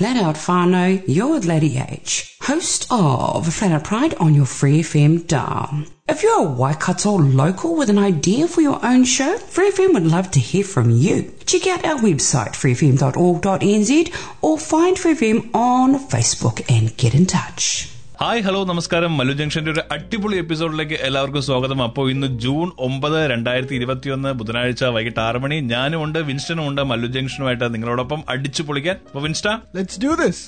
[0.00, 5.26] Flat Out Whānau, you're Lady H, host of Flat Out Pride on your Free FM
[5.26, 5.84] dial.
[6.08, 10.06] If you're a Waikato local with an idea for your own show, Free FM would
[10.06, 11.34] love to hear from you.
[11.44, 17.90] Check out our website, freefm.org.nz, or find Free FM on Facebook and get in touch.
[18.22, 19.16] Hi hello നമസ്കാരം.
[19.18, 21.82] മല്ലു ജംഗ്ഷന്റെ ഒരു അടിപൊളി എപ്പിസോഡിലേക്ക് എല്ലാവർക്കും സ്വാഗതം.
[21.82, 25.60] അപ്പോൾ ഇന്ന് June ഒമ്പത് രണ്ടായിരത്തി ഇരുപത്തിയൊന്ന് ബുധനാഴ്ച വൈകിട്ട് ആറ് മണി.
[25.60, 28.96] ഞാനും ഉണ്ട് വിൻസ്റ്റനും ഉണ്ട് മല്ലു ജംഗ്ഷനുമായിട്ട് നിങ്ങളോടൊപ്പം അടിച്ചു പൊളിക്കാൻ.
[28.96, 29.48] അപ്പൊ വിൻസ്റ്റ.
[29.76, 30.38] Let's do this.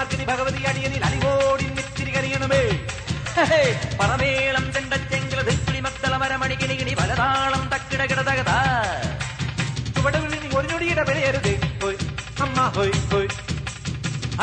[0.00, 2.60] ഭോർക്കലി ഭഗവതി അടിയനിൽ അലിവോടി മിത്തിരി കരിയണമേ.
[3.98, 6.56] പണമേളം ചെണ്ടച്ചെങ്കില ദിക്കിളി മത്തള മരമണി
[7.00, 8.50] പലതാളം തക്കിട കിടതകത.
[9.96, 11.50] ചുവടുകളിൽ ഒരു ഞൊടിയുടെ വിലയരുത്
[11.82, 11.98] ഹോയ്
[12.44, 13.28] അമ്മ ഹോയ് ഹോയ്.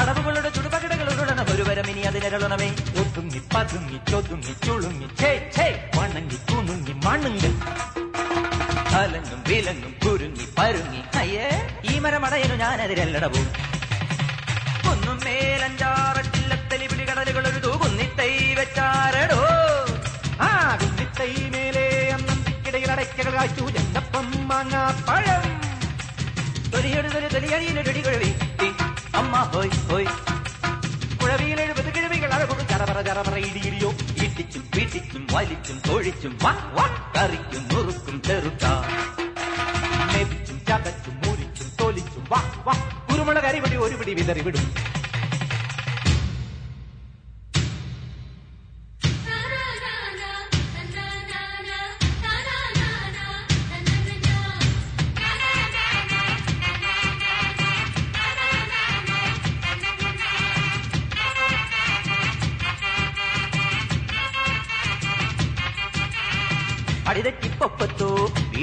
[0.01, 1.39] അടവുകളുടെ ചുടുപകിടകൾ ഉരുളണ.
[1.53, 2.69] ഒരുവരം ഇനി അതിനരുളണമേ.
[3.01, 5.09] ഒതുങ്ങി പതുങ്ങി ചൊതുങ്ങി ചുളുങ്ങി.
[5.21, 6.93] ഛേ ഛേ വണങ്ങി കുണുങ്ങി
[8.99, 11.01] അലങ്ങും വിലങ്ങും കുരുങ്ങി പരുങ്ങി.
[11.21, 11.49] അയ്യേ
[11.91, 13.76] ഈ മരമടയനു ഞാനതിരല്ലടവും ഒന്നും
[15.27, 19.41] മേലഞ്ചാറട്ടില്ലത്തലി വിളി കടലുകൾ ഒരു തൂകുന്നിത്തൈ വെച്ചാരടോ
[20.47, 20.49] ആ
[20.81, 25.45] കുന്നിത്തൈ മേലെ അന്നം തിക്കിടയിൽ അടയ്ക്കകൾ കാച്ചു ചെന്നപ്പം മാങ്ങാ പഴം.
[26.73, 28.31] തൊലിയൊരു തൊലി തൊലിയടിയിലൊരു കുഴവി
[29.19, 30.09] അമ്മ ഹോയ് ഹോയ്.
[31.21, 33.89] കുഴവിയിൽ എഴുപത് കിഴവികൾ അഴകൊടു ചറപറ ചറപറ ഇടിയിടിയോ
[34.25, 38.65] ഇടിച്ചും പിടിച്ചും വലിച്ചും തൊഴിച്ചും വാ വാ കറിക്കും നുറുക്കും ചെറുക്ക.
[40.69, 42.73] ചതച്ചും മുറിച്ചും തൊലിച്ചും വാ വാ.
[43.09, 44.13] കുരുമുളക് അരിപടി ഒരു പിടി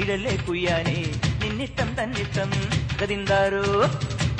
[0.05, 0.97] വീഴല്ലേ കുയ്യാനെ?
[1.43, 2.49] നിന്നിട്ടം തന്നിട്ടം
[3.01, 3.63] ഗതിന്താരോ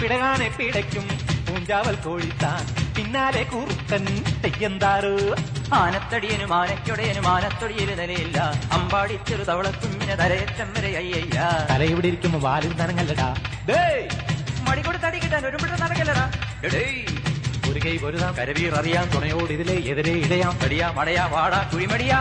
[0.01, 1.07] പിടകാനെ പിടയ്ക്കും
[1.47, 2.93] പൂഞ്ചാവൽ കോഴിത്താൻ.
[2.95, 4.05] പിന്നാലെ കൂറുത്തൻ
[4.43, 5.15] തെയ്യന്താരോ?
[5.73, 8.37] ആനത്തടിയനും ആനയ്ക്കൊടയനും ആനത്തൊടിയൽ നിലയില്ല.
[8.71, 11.41] അമ്പാടി ചെറു തവളക്കുഞ്ഞിന് തലയറ്റം വരെ അയ്യയ്യ.
[11.69, 13.35] തല ഇവിടെ ഇരിക്കുമ്പോ വാലിൽ നനങ്ങല്ലടാ.
[14.69, 16.31] മടികൊടു തടി കിട്ടാൻ ഒരു പിട നടക്കല്ലടാ.
[17.71, 18.33] ഒരു കൈ പൊരുതാം.
[18.33, 20.59] കരവീർ അറിയാം തുണയോട് ഇതിലെ എതിരെ ഇടയാം.
[20.63, 22.19] തടിയാം അടയാം വാടാ കുഴിമടിയാ.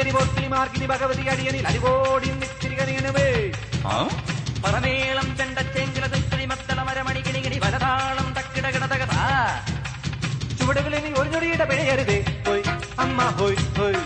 [0.00, 3.26] ചണ്ടിച്ചങ്കരി പോർക്കിലി മാർഗിനി ഭഗവതി അടിയനിൽ അടിവോടി നിത്തിരി കനിയനവേ
[4.64, 9.04] പറമേളം ചെണ്ടച്ചെങ്കില തുക്കിളി മത്തള മരമണി കിണികിണി വലതാളം തക്കിടകിടതക
[10.58, 12.16] ചുവടുകളിൽ ഒരു ഞൊടിയുടെ പിഴയരുത്.
[12.46, 12.64] ഹോയ്
[13.00, 14.00] അമ്മ ഹോയ് ഹോയ്.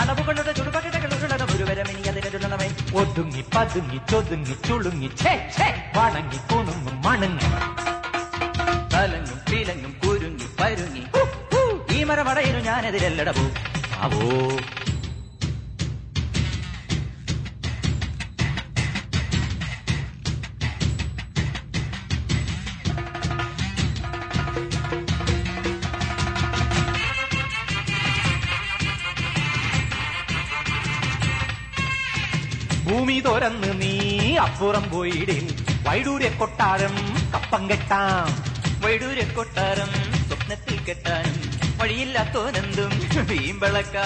[0.00, 2.68] അടവുകളുടെ ചുടുപകിടകളുടെ ഒരു വരമിനി അതിനുള്ളവേ
[3.00, 5.10] ഒതുങ്ങി പതുങ്ങി ചൊതുങ്ങി ചുളുങ്ങി
[5.96, 7.50] വണങ്ങി കുണുങ്ങും മണങ്ങി.
[8.94, 11.02] തലങ്ങും പീലങ്ങും കുരുങ്ങി പരുങ്ങി.
[11.20, 11.62] ഈ ഹു.
[11.92, 13.46] ഈ മരമടയിനു ഞാനെതിരല്ലടവോ
[14.04, 14.22] ആവോ.
[32.86, 33.92] ഭൂമി തുറന്ന് നീ
[34.36, 35.44] അപ്പുറം പോയിടിൽ
[35.86, 36.94] വൈഡൂര്യ കൊട്ടാരം
[37.34, 38.28] കപ്പം കെട്ടാം.
[38.84, 39.90] വൈഡൂര്യ കൊട്ടാരം
[40.28, 41.36] സ്വപ്നത്തിൽ കെട്ടാനും
[41.80, 42.92] വഴിയില്ലാത്തോനെന്തും
[43.30, 43.96] വീമ്പിളക്ക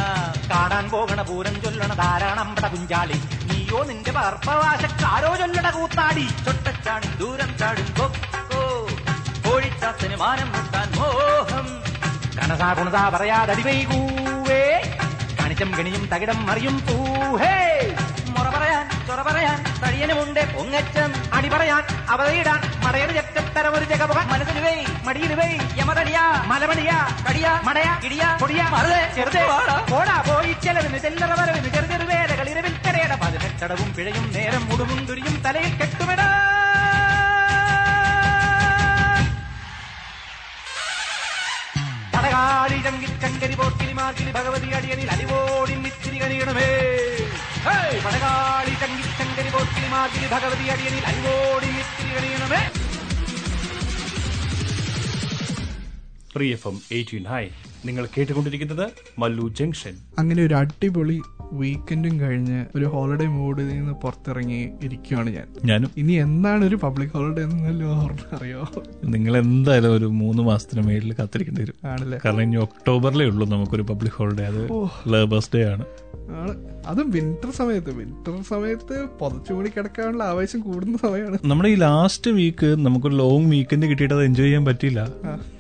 [0.53, 3.19] കാണാൻ പോകണ പൂരം ചൊല്ലണ ധാരാളമ്പട കുഞ്ചാളി
[3.49, 6.27] നീയോ നിന്റെ പാർപ്പവാശക്കാരോ ചൊല്ലണ കൂത്താടി.
[6.47, 8.63] ചൊട്ടച്ചാടും ദൂരം ചാടും കൊക്കോ
[9.47, 11.67] കോഴിച്ചാത്തന് മാനം മുട്ടാൻ മോഹം.
[12.39, 14.63] കണസാ കുണസാ പറയാതടിവൈകൂവേ
[15.41, 17.57] കണിച്ചം കണിയും തകിടം മറിയും പൂഹേ
[19.39, 20.41] പറയാൻ തടിയനുമുണ്ട്.
[20.55, 21.11] പൊങ്ങച്ചം.
[21.35, 21.83] അടി പറയാൻ
[22.13, 24.21] അവതയിടാൻ മടയന് ചെക്കത്തരം ഒരു ജഗമുഖ.
[24.33, 24.73] മനസ്സിന് വേ
[25.07, 25.49] മടിയിൽ വേ
[25.81, 26.97] യമതടിയാ മലമടിയാ
[27.29, 29.43] കടിയാ മടയ ഇടിയാ പൊടിയാ മറുതെ ചെറുതെ
[29.93, 33.13] പോടാ പോയി ചെലവിന് ചെല്ലറ വരവിന് ചെറു ചെറു വേലകൾ ഇരവിൽ കരയട.
[33.23, 36.29] പതിനെട്ടടവും പിഴയും നേരം മുടുവും തുരിയും തലയിൽ കെട്ടുമിടാ.
[42.15, 46.71] പടകാളി ചങ്കിച്ചങ്കരി പോർക്കിലി മാർക്കിൽ ഭഗവതി അടിയനിൽ അലിവോടി നിത്തിരി കനിയണമേ.
[47.65, 47.97] ഹേയ്!
[48.81, 52.63] ചങ്കി ചങ്കരി പോർക്കിലി മാതിരി ഭഗവതി അടിയനിൽ അലിവോടി നിത്തിരി കണിയണമേ
[56.33, 57.45] free F M eighteen hi
[57.85, 58.85] നിങ്ങൾ കേട്ടുകൊണ്ടിരിക്കുന്നത്
[59.19, 59.95] മല്ലു ജംഗ്ഷൻ.
[60.19, 61.17] അങ്ങനെ ഒരു അടിപൊളി
[61.53, 65.47] വീക്കെൻഡും കഴിഞ്ഞ് ഒരു ഹോളിഡേ മൂഡിൽ നിന്ന് പുറത്തിറങ്ങി ഇരിക്കുവാണ് ഞാൻ.
[65.65, 65.91] ഞാനും.
[65.97, 67.91] ഇനി എന്താണ് ഒരു പബ്ലിക് ഹോളിഡേ എന്നല്ലോ
[68.37, 68.63] അറിയോ
[69.09, 71.79] നിങ്ങൾ എന്തായാലും ഒരു മൂന്ന് മാസത്തിന് മേളിൽ കാത്തിരിക്കേണ്ടി വരും.
[71.93, 72.19] ആണല്ലേ?
[72.25, 74.63] കാരണം ഇനി ഒക്ടോബറിലേ ഉള്ളൂ നമുക്കൊരു പബ്ലിക് ഹോളിഡേ അത്
[75.15, 75.87] ലേബേഴ്സ് ഡേ ആണ്.
[76.39, 76.55] ആണ്.
[76.89, 77.91] അതും വിന്റർ സമയത്ത്.
[77.93, 81.39] വിന്റർ സമയത്ത് പുതച്ചുകൂടി കിടക്കാനുള്ള ആവേശം കൂടുന്ന സമയമാണ്.
[81.45, 85.07] നമ്മുടെ ഈ ലാസ്റ്റ് വീക്ക് നമുക്ക് ലോങ് വീക്കെൻഡ് കിട്ടിയിട്ട് അത് എൻജോയ് ചെയ്യാൻ പറ്റില്ല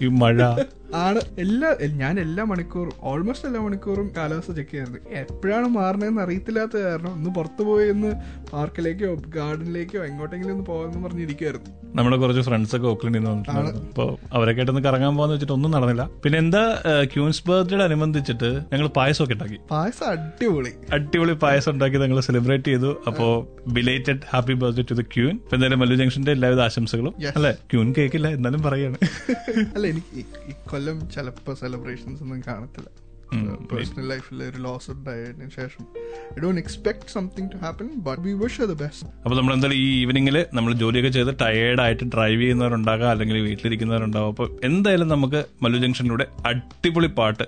[0.02, 0.64] ഈ മഴ.
[0.94, 1.20] ആണ്.
[1.38, 7.30] എല്ലാ ഞാൻ എല്ലാ മണിക്കൂറും ഓൾമോസ്റ്റ് എല്ലാ മണിക്കൂറും കാലാവസ്ഥ ചെക്ക് ചെയ്യാറുണ്ട് എപ്പോഴാണ് മാറണതെന്ന് അറിയത്തില്ലാത്ത കാരണം ഒന്ന്
[7.30, 8.12] പുറത്തു പോയി ഒന്ന്
[8.52, 14.60] പാർക്കിലേക്കോ ഗാർഡനിലേക്കോ എങ്ങോട്ടെങ്കിലും ഒന്ന് പോകാമെന്ന് പറഞ്ഞിരിക്കുമായിരുന്നു നമ്മുടെ കുറച്ച് ഫ്രണ്ട്സ് ഒക്കെ ഓക്ലൻഡിൽ നിന്ന് അപ്പോൾ അപ്പൊ അവരൊക്കെ
[14.60, 16.10] ആയിട്ടൊന്ന് കറങ്ങാൻ പോകാന്ന് വെച്ചിട്ട് ഒന്നും നടന്നില്ല.
[16.24, 16.82] പിന്നെ എന്താ
[17.14, 19.58] ക്യൂൻസ് ബർത്ത്ഡേ അനുബന്ധിച്ചിട്ട് ഞങ്ങൾ പായസം ഒക്കെ ഉണ്ടാക്കി.
[19.70, 20.70] പായസം അടിപൊളി.
[20.92, 21.17] അടിപൊളി.
[21.26, 23.02] പായസം ഉണ്ടാക്കി ഞങ്ങൾ സെലിബ്രേറ്റ് ചെയ്തു.
[23.06, 27.14] അപ്പോ belated happy birthday to the queen ഇപ്പൊ എന്തായാലും മല്ലു ജംഗ്ഷന്റെ എല്ലാവിധ ആശംസകളും.
[27.36, 27.52] അല്ലെ?
[27.52, 28.96] ക്യൂൻ കേക്കില്ല എന്നാലും പറയാണ്.
[29.74, 32.88] അല്ല എനിക്ക് ഈ- ഈ കൊല്ലം ചിലപ്പോ സെലിബ്രേഷൻസ് ഒന്നും കാണത്തില്ല.
[33.72, 35.86] പേഴ്സണൽ ലൈഫിൽ ഒരു ലോസ് ഉണ്ടായതിനു ശേഷം.
[36.38, 40.00] I don't expect something to happen but we wish the best അപ്പൊ നമ്മൾ എന്തായാലും ഈ
[40.00, 46.26] ഈവനിങ്ങിൽ നമ്മൾ ജോലിയൊക്കെ ചെയ്ത് ടയേർഡ് ആയിട്ട് ഡ്രൈവ് ചെയ്യുന്നവരുണ്ടാകാം അല്ലെങ്കിൽ വീട്ടിലിരിക്കുന്നവരുണ്ടാവും അപ്പൊ എന്തായാലും നമുക്ക് മല്ലു ജംഗ്ഷനിലൂടെ
[46.46, 47.44] അടിപൊളി പാട്ട്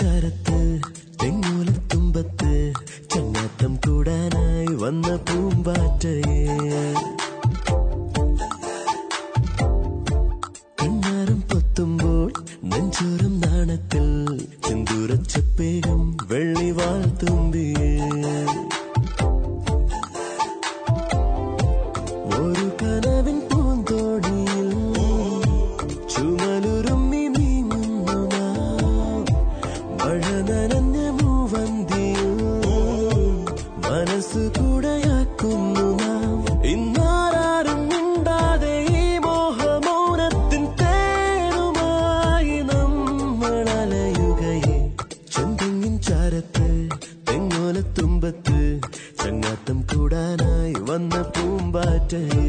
[0.00, 0.80] ചാരത്ത്
[1.22, 2.72] തെങ്ങോലത്തുമ്പത്ത്
[3.14, 6.46] ചങ്ങാത്തം കൂടാനായി വന്ന പൂമ്പാറ്റയെ.
[10.82, 12.32] കണ്ണാരം പൊത്തുമ്പോൾ
[12.64, 14.38] നെഞ്ചോരം നാണത്തിൽ
[14.68, 17.98] ചെന്തൂരച്ചപ്പേകം വെള്ളിവാൾ തുമ്പിയേ.
[52.14, 52.43] പൂമ്പാറ്റയെ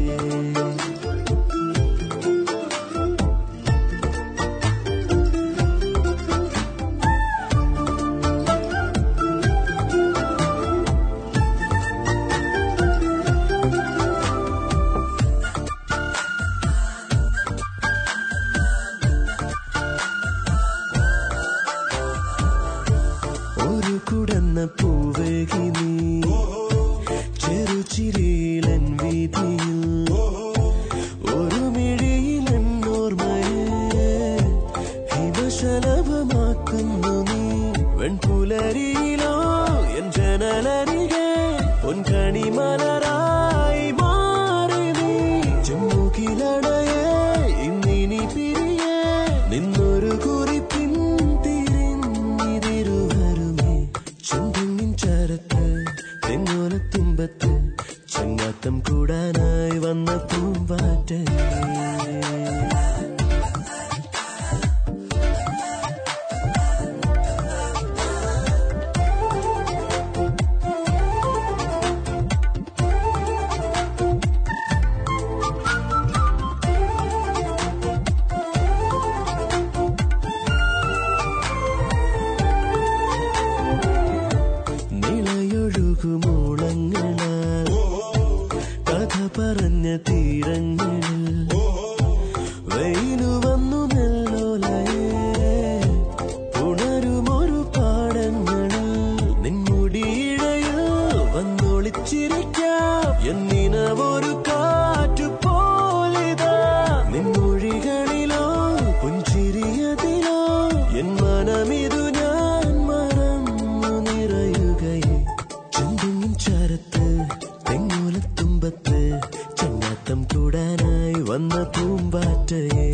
[120.06, 122.84] നാട്ടം കൂടാനായി വന്ന പൂമ്പാറ്റയെ.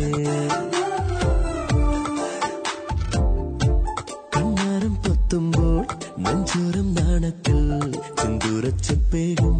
[4.35, 5.81] കണ്ണാരം പൊത്തുമ്പോൾ
[6.23, 7.59] നെഞ്ചൂരം നാണത്തിൽ
[8.19, 9.52] ചെന്തൂരച്ചപ്പേകും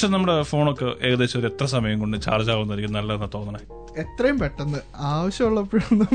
[0.00, 3.60] മനുഷ്യൻ നമ്മുടെ ഫോണൊക്കെ ഏകദേശം ഒരു എത്ര സമയം കൊണ്ട് ചാർജ് ആവുന്നതായിരിക്കും നല്ലതെന്ന് തോന്നണേ?
[4.02, 4.78] എത്രയും പെട്ടെന്ന്
[5.08, 6.06] ആവശ്യമുള്ളപ്പോഴൊന്നും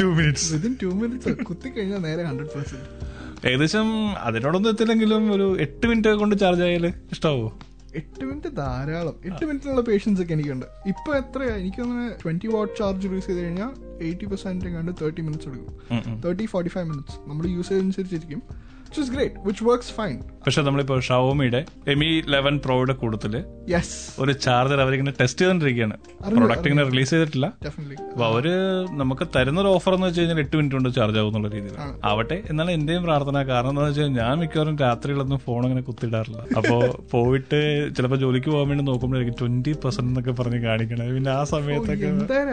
[0.00, 3.88] two minutes within two minutes കുത്തി കഴിഞ്ഞാൽ നേരെ ഹൺഡ്രഡ് പെർസെന്റ് ഏകദേശം
[4.26, 7.46] അതിനോടൊന്നും എത്തില്ലെങ്കിലും ഒരു എട്ട് മിനിറ്റ് കൊണ്ട് ചാർജ് ആയാൽ ഇഷ്ടാവോ?
[7.94, 9.16] എട്ട് മിനിറ്റ് ധാരാളം.
[9.28, 10.66] എട്ട് മിനിറ്റിനുള്ള പേഷ്യൻസ് ഒക്കെ എനിക്കുണ്ട്.
[10.92, 13.70] ഇപ്പൊ എത്രയാ എനിക്ക് തോന്നുന്നു ട്വന്റി വാട്ട് ചാർജ് യൂസ് ചെയ്ത് കഴിഞ്ഞാൽ
[14.06, 15.76] എയ്റ്റി പെർസെന്റ് കണ്ട് തേർട്ടി മിനിറ്റ്സ് എടുക്കും.
[16.24, 18.42] തേർട്ടി ഫോർട്ടി ഫൈവ് മിനിറ്റ്സ് നമ്മുടെ യൂസേജ് അനുസരിച്ചിരിക്കും.
[18.88, 21.58] Which is great which works fine പക്ഷെ നമ്മളിപ്പോ ഷവോമിയുടെ
[21.92, 23.32] എമി ലെവൻ പ്രോയുടെ കൂട്ടത്തിൽ
[23.72, 25.96] യെസ് ഒരു ചാർജർ അവരിങ്ങനെ ടെസ്റ്റ് ചെയ്തോണ്ടിരിക്കുകയാണ്
[26.36, 27.46] പ്രൊഡക്റ്റ് ഇങ്ങനെ റിലീസ് ചെയ്തിട്ടില്ല.
[28.10, 28.46] അപ്പൊ അവർ
[29.00, 31.74] നമുക്ക് തരുന്ന ഒരു ഓഫർ എന്ന് വെച്ച് കഴിഞ്ഞാൽ എട്ട് മിനിറ്റ് കൊണ്ട് ചാർജ് ആവും എന്നുള്ള രീതിയിൽ
[32.10, 36.38] ആവട്ടെ എന്നാലും എന്റെയും പ്രാർത്ഥന കാരണം എന്താണെന്ന് വെച്ചാൽ ഞാൻ മിക്കവാറും രാത്രികളൊന്നും ഫോൺ അങ്ങനെ കുത്തിയിടാറില്ല.
[36.60, 36.76] അപ്പോ
[37.12, 37.60] പോയിട്ട്
[37.98, 42.10] ചിലപ്പോൾ ജോലിക്ക് പോകാൻ വേണ്ടി നോക്കുമ്പോഴായിരിക്കും ട്വന്റി പെർസെന്റ് എന്നൊക്കെ പറഞ്ഞ് കാണിക്കണേ പിന്നെ ആ സമയത്തൊക്കെ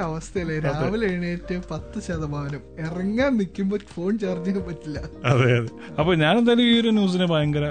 [0.09, 0.57] അവസ്ഥയല്ലേ?
[0.67, 2.61] രാവിലെ എഴുന്നേറ്റ് പത്ത് ശതമാനം.
[2.87, 4.99] ഇറങ്ങാൻ നിൽക്കുമ്പോൾ ഫോൺ ചാർജ് ചെയ്യാൻ പറ്റില്ല.
[5.31, 5.71] അതെ അതെ.
[5.99, 7.65] അപ്പൊ ഞാൻ എന്തായാലും ഈ ഒരു ന്യൂസിനെ ഭയങ്കര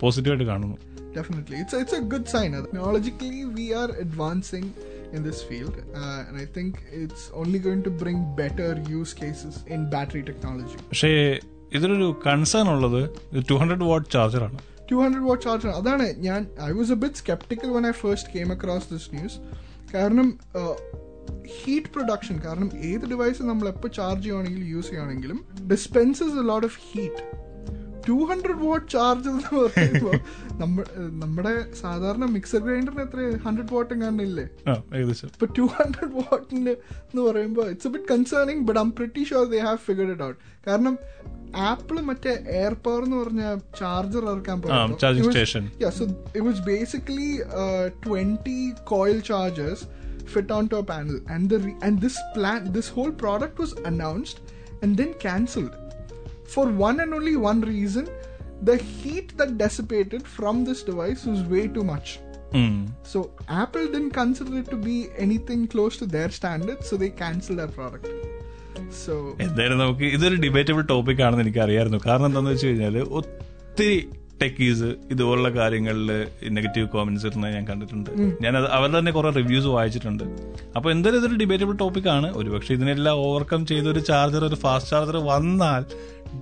[0.00, 0.78] പോസിറ്റീവായിട്ട് കാണുന്നു
[1.16, 4.66] definitely it's it's a good sign Technologically, we are advancing
[5.12, 5.74] in this field.
[5.94, 10.78] Uh, and I think it's only going to bring better use cases in battery technology.
[10.90, 11.10] പക്ഷേ
[11.72, 13.00] ഇതിലൊരു കൺസേൺ ഉള്ളത്
[13.50, 15.70] ടു ഹൺഡ്രഡ് വാട്ട് ചാർജറാണ് 200 watt charger.
[15.80, 19.36] അതാണ് ഞാൻ I was a bit sceptical one I first came across this news
[19.94, 20.28] കാരണം
[21.58, 26.78] heat production കാരണം ഏത് device നമ്മൾ എപ്പോൾ ചാർജ് ചെയ്യുകയാണെങ്കിലും യൂസ് ചെയ്യുകയാണെങ്കിലും dispenses a lot of
[26.90, 27.22] heat
[28.06, 30.16] two hundred watt charge എന്ന് പറയുമ്പോൾ
[30.52, 30.76] നമ്മ
[31.22, 33.92] നമ്മുടെ സാധാരണ മിക്സർ ഗ്രൈൻഡറിന് എത്ര ഹൺഡ്രഡ് വോട്ട്
[34.96, 35.28] ഏകദേശം.
[35.28, 39.80] ഇപ്പൊ ടു ഹൺഡ്രഡ് വോട്ടിന് എന്ന് പറയുമ്പോൾ it's bit concerning but I'm pretty sure they have
[39.88, 40.96] figured it out കാരണം
[41.62, 43.42] ആപ്പിൾ മറ്റേ എയർ പവർ എന്ന് പറഞ്ഞ
[43.78, 45.64] ചാർജർ ഇറക്കാൻ basically charging coil chargers station.
[45.78, 46.04] Yeah, so
[46.34, 47.30] it was basically
[47.62, 47.74] this
[48.06, 49.82] 20 coil chargers
[50.26, 52.88] fit onto a panel, and the re- and this plan, this
[56.54, 58.04] for one and only one reason:
[58.70, 62.08] the heat that dissipated from this device was way too much.
[62.60, 62.80] Mm.
[63.12, 63.18] So
[63.62, 67.72] Apple didn't consider it to be anything close to their standards, so they cancelled their
[67.78, 68.08] product.
[69.02, 73.96] So എന്തായാലും നമുക്ക് ഇതൊരു debatable topic ആണെന്ന് എനിക്ക് അറിയായിരുന്നു കാരണം എന്താണെന്ന് വെച്ച് കഴിഞ്ഞാൽ ഒത്തിരി
[74.42, 78.10] ടെക്കീസ് ഇതുപോലുള്ള കാര്യങ്ങളിൽ നെഗറ്റീവ് കോമന്റ്സ് ഇടുന്നത് ഞാൻ കണ്ടിട്ടുണ്ട്.
[78.42, 80.24] ഞാൻ അത് അവരുടെ തന്നെ കുറെ റിവ്യൂസ് വായിച്ചിട്ടുണ്ട്.
[80.76, 82.32] അപ്പൊ എന്തായാലും ഇതൊരു ഡിബേറ്റബിൾ ടോപ്പിക് ആണ്.
[82.36, 85.84] ഒരുപക്ഷെ ഇതിനെല്ലാം ഓവർകം ചെയ്ത ഒരു ചാർജർ ഒരു ഫാസ്റ്റ് ചാർജർ വന്നാൽ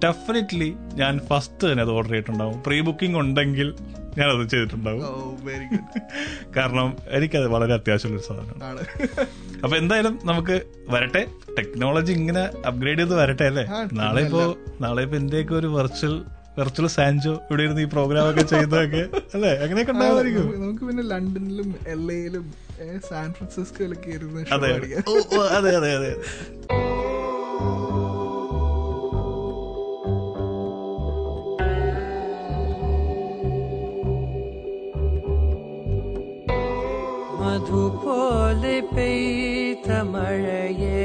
[0.05, 2.63] ഡെഫിനറ്റ്ലി ഞാൻ ഫസ്റ്റ് തന്നെ അത് ഓർഡർ ചെയ്തിട്ടുണ്ടാവും.
[2.63, 3.75] പ്രീ ബുക്കിംഗ് ഉണ്ടെങ്കിൽ
[4.19, 5.03] ഞാൻ അത് ചെയ്തിട്ടുണ്ടാവും.
[5.03, 5.85] Oh, very good.
[6.57, 8.81] കാരണം എനിക്കത് വളരെ അത്യാവശ്യമുള്ള ഒരു സാധനമാണ്.
[9.65, 11.27] അപ്പൊ എന്തായാലും നമുക്ക് വരട്ടെ.
[11.59, 13.65] ടെക്നോളജി ഇങ്ങനെ അപ്ഗ്രേഡ് ചെയ്ത് വരട്ടെ അല്ലേ?
[13.93, 16.15] നാളെ ഇപ്പോ നാളെ ഇപ്പൊ എന്റെയൊക്കെ ഒരു വെർച്വൽ
[16.57, 19.03] വെർച്വൽ സാൻജോ ഇവിടെ ഇരുന്ന് ഈ പ്രോഗ്രാം ഒക്കെ ചെയ്തതൊക്കെ
[19.35, 19.53] അല്ലേ?
[19.65, 20.47] അങ്ങനെയൊക്കെ ഉണ്ടാവുമായിരിക്കും.
[20.57, 22.47] നമുക്ക് പിന്നെ ലണ്ടനിലും എൽ എയിലും
[23.09, 24.71] സാൻ ഫ്രാൻസിസ്കോയിലൊക്കെ ഇരുന്ന് show അതെ.
[24.75, 25.05] അടിക്കാം.
[25.09, 26.13] ഓ, ഓ, അതെ അതെ അതെ.
[37.41, 41.03] മധുപോലെ പെയ്ത മഴയെ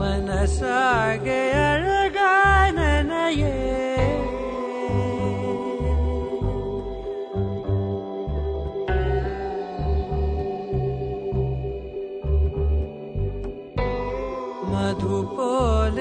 [0.00, 3.54] മനസ്സാകെ അഴകാനനയേ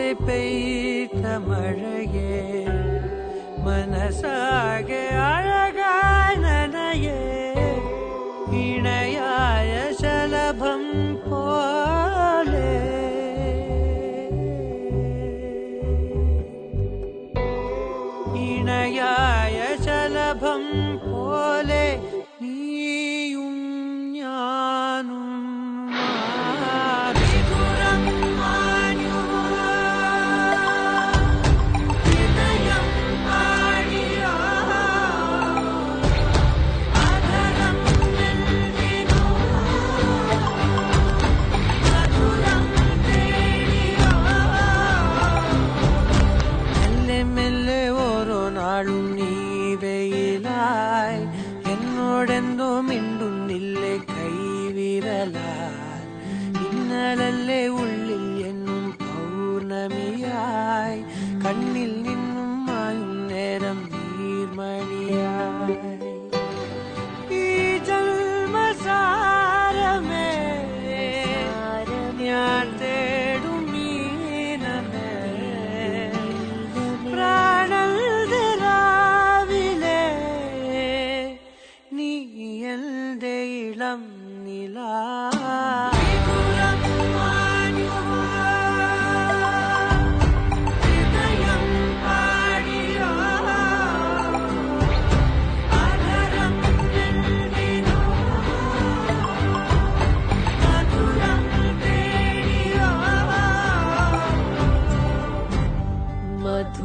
[0.10, 2.40] മധുപോലെ പെയ്ത മഴയെ
[3.66, 5.79] മനസ്സാകെ അഴകാനനയേ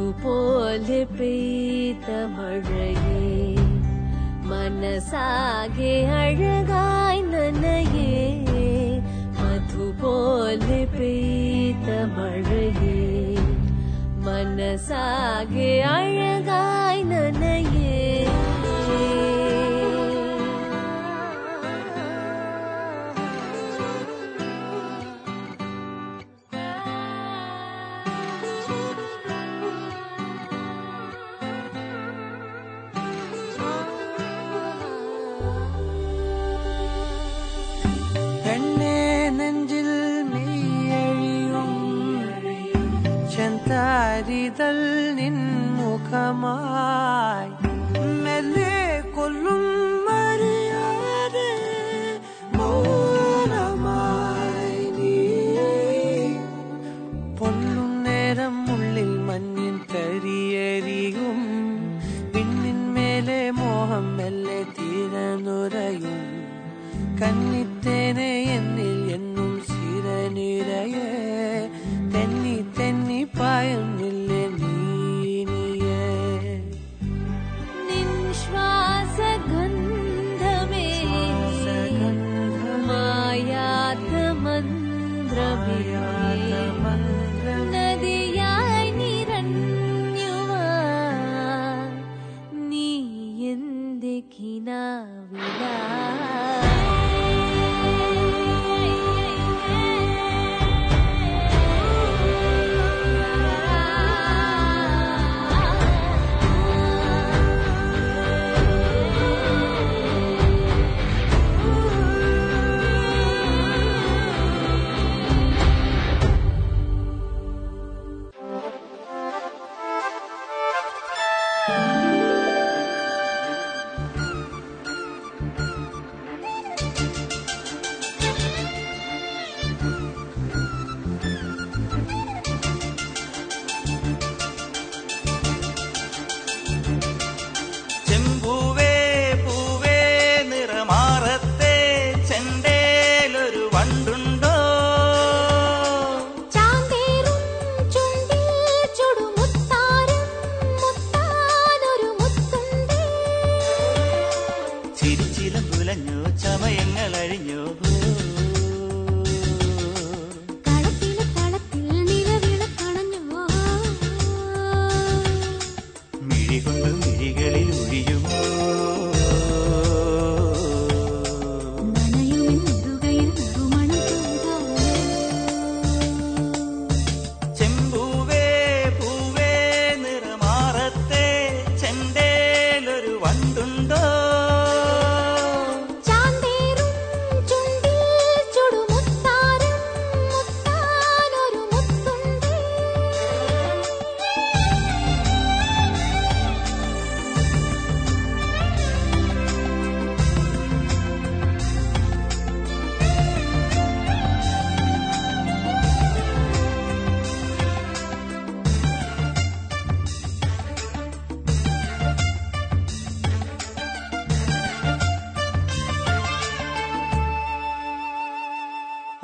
[0.05, 2.67] धु बोल पीत मन
[4.49, 8.99] मन सागे हैन न ये
[9.39, 12.51] मधु बोल पीत मन
[44.57, 44.84] the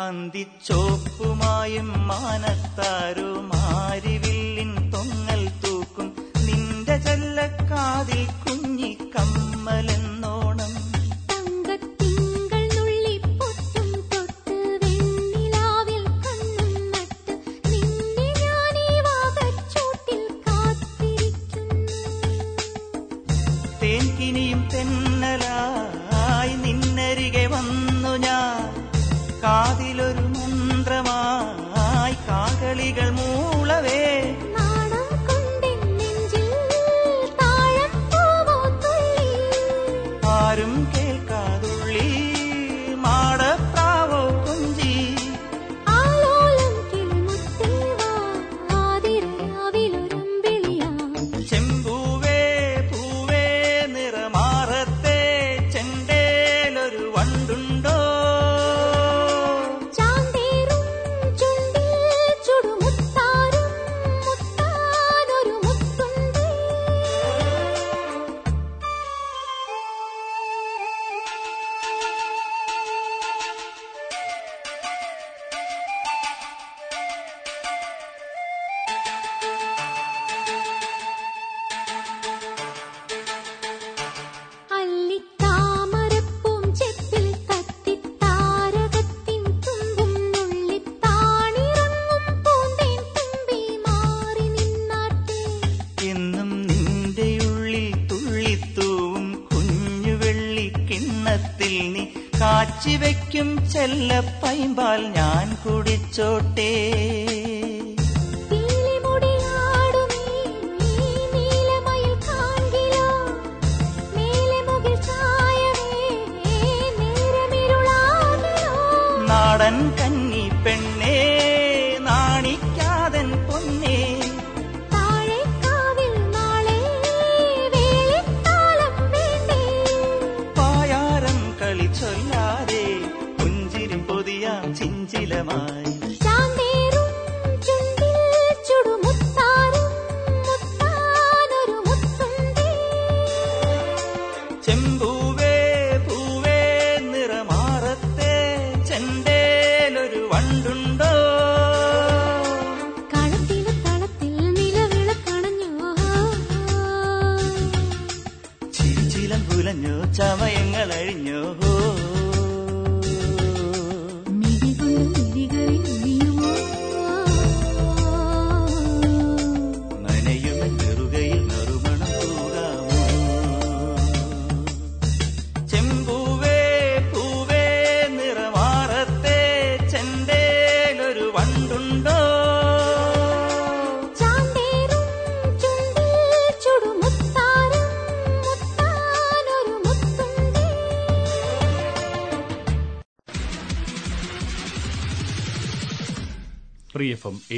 [0.05, 6.09] അന്തിച്ചോപ്പുമായും മാനത്താരോ മാരിവില്ലിൻ തൊങ്ങൽ തൂക്കും.
[6.47, 10.00] നിന്റെ ചെല്ലക്കാതിൽ കുഞ്ഞിക്കമ്മലൻ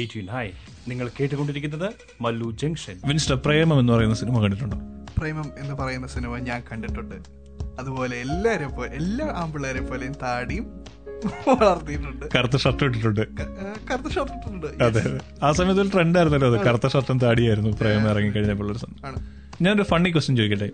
[0.03, 0.51] എം എയ്റ്റീൻ
[0.87, 1.89] നിങ്ങൾ കേട്ടുകൊണ്ടിരിക്കുന്നത്
[2.21, 2.95] മല്ലു ജംഗ്ഷൻ.
[3.05, 4.77] വിൻസ്റ്റർ പ്രേമം എന്ന് പറയുന്ന സിനിമ കണ്ടിട്ടുണ്ടോ?
[5.17, 7.15] പ്രേമം എന്ന് പറയുന്ന സിനിമ ഞാൻ കണ്ടിട്ടുണ്ട്.
[7.79, 10.65] അതുപോലെ എല്ലാരെ പോലെ എല്ലാ ആമ്പിള്ളേരെ പോലെയും താടിയും
[11.47, 12.25] വളർത്തിയിട്ടുണ്ട്.
[12.35, 13.21] കറുത്ത ഷർട്ട് ഇട്ടിട്ടുണ്ട്.
[13.91, 14.83] കറുത്ത ഷർട്ട് ഇട്ടിട്ടുണ്ട്.
[14.83, 16.59] അതെ ആ സമയത്ത് ഒരു ട്രെൻഡ് ആയിരുന്നല്ലോ അത്.
[16.65, 18.79] കറുത്ത ഷർട്ടും താടിയായിരുന്നു പ്രേമം ഇറങ്ങി കഴിഞ്ഞപ്പോൾ ഒരു
[19.61, 20.69] ഞാനൊരു ഫണ്ണി ക്വസ്റ്റ്യൻ ചോദിക്കട്ടെ.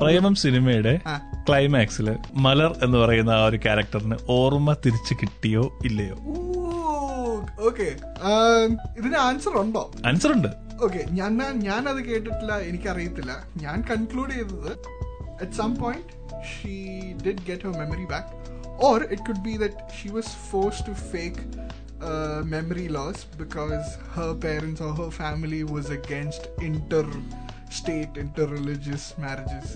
[0.00, 1.00] പ്രേമം സിനിമയുടെ.
[1.48, 6.16] ക്ലൈമാക്സിൽ മലർ എന്ന് പറയുന്ന ആ ഒരു ക്യാരക്ടറിന് ഓർമ്മ തിരിച്ചു കിട്ടിയോ ഇല്ലയോ?
[7.68, 7.88] ഓക്കെ
[8.98, 9.82] ഇതിന് ആൻസർ ഉണ്ടോ?
[10.08, 10.48] ആൻസർ ഉണ്ട്.
[10.84, 11.32] ഓക്കെ ഞാൻ
[11.68, 13.32] ഞാൻ അത് കേട്ടിട്ടില്ല എനിക്കറിയത്തില്ല.
[13.56, 14.72] ഞാൻ കൺക്ലൂഡ് ചെയ്തത്
[15.42, 16.12] at some point
[16.50, 16.74] she
[17.24, 18.30] did get her memory back
[18.88, 21.42] or it could be that she was force to fake
[22.44, 27.06] memory loss because her parents or her family was against inter
[27.78, 29.74] state inter religious marriages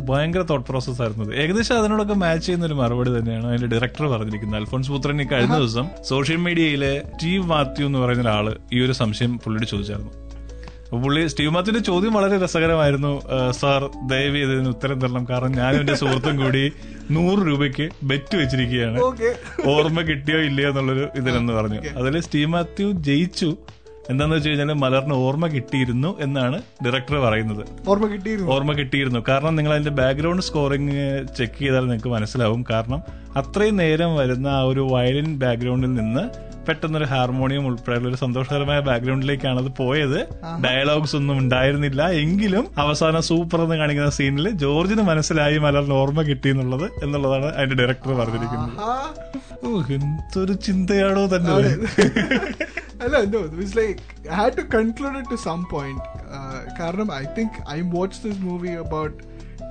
[0.00, 1.34] ഭയങ്കര thought process ആയിരുന്നു.
[1.34, 4.60] ഏകദേശം അതിനോടൊക്കെ match ചെയ്യുന്ന ഒരു മറുപടി തന്നെയാണ് അതിന്റെ director പറഞ്ഞിരിക്കുന്നത്.
[4.60, 9.38] അൽഫോൺസ് പുത്രൻ ഈ കഴിഞ്ഞ ദിവസം സോഷ്യൽ മീഡിയയിലെ സ്റ്റീവ് മാത്യു എന്ന് പറയുന്ന ഒരാൾ ഈ ഒരു സംശയം
[9.38, 10.12] പുള്ളിയോട് ചോദിച്ചായിരുന്നു.
[10.84, 13.08] അപ്പൊ പുള്ളി സ്റ്റീവ് മാത്യുവിന്റെ ചോദ്യം വളരെ രസകരമായിരുന്നു.
[13.08, 15.26] "ഏഹ്, സാർ ദയവ് ചെയ്തതിന് ഉത്തരം തരണം.
[15.30, 16.72] കാരണം ഞാൻ എന്റെ സുഹൃത്തും കൂടി
[17.10, 19.00] നൂറ് രൂപയ്ക്ക് ബെറ്റ് വെച്ചിരിക്കുകയാണ്.
[19.66, 21.80] ഓർമ്മ കിട്ടിയോ ഇല്ലയോ എന്നുള്ളൊരു ഇതിലെന്ന് പറഞ്ഞു.
[21.98, 23.56] അതിൽ സ്റ്റീവ് മാത്യു ജയിച്ചു.
[24.08, 27.66] എന്താന്ന് വെച്ച് കഴിഞ്ഞാൽ മലറിന് ഓർമ്മ കിട്ടിയിരുന്നു എന്നാണ് ഡയറക്ടർ പറയുന്നത്.
[27.88, 28.52] ഓർമ്മ കിട്ടിയിരുന്നു.
[28.52, 29.24] ഓർമ്മ കിട്ടിയിരുന്നു.
[29.28, 32.64] കാരണം നിങ്ങൾ അതിന്റെ ബാക്ക്ഗ്രൗണ്ട് സ്കോറിംഗ് ചെക്ക് ചെയ്താൽ നിങ്ങൾക്ക് മനസ്സിലാവും.
[32.70, 33.02] കാരണം
[33.36, 39.70] അത്രയും നേരം വരുന്ന ആ ഒരു വയലിൻ ബാക്ക്ഗ്രൗണ്ടിൽ നിന്ന് പെട്ടെന്നൊരു ഹാർമോണിയം ഉൾപ്പെടെയുള്ള ഒരു സന്തോഷകരമായ ബാക്ക്ഗ്രൗണ്ടിലേക്കാണ് അത്
[39.76, 40.18] പോയത്.
[40.64, 42.02] ഡയലോഗ്സ് ഒന്നും ഉണ്ടായിരുന്നില്ല.
[42.24, 48.12] എങ്കിലും അവസാനം സൂപ്പർ എന്ന് കാണിക്കുന്ന സീനിൽ ജോർജിന് മനസ്സിലായി മലറിന് ഓർമ്മ കിട്ടി എന്നുള്ളത് എന്നുള്ളതാണ് അതിന്റെ ഡയറക്ടർ
[48.12, 48.76] പറഞ്ഞിരിക്കുന്നത്.
[49.92, 51.52] എന്തൊരു ചിന്തയാണോ തന്നെ
[53.04, 53.40] അല്ല no
[54.40, 56.00] I to some point.
[56.36, 57.08] uh, കാരണം
[58.24, 59.12] this movie about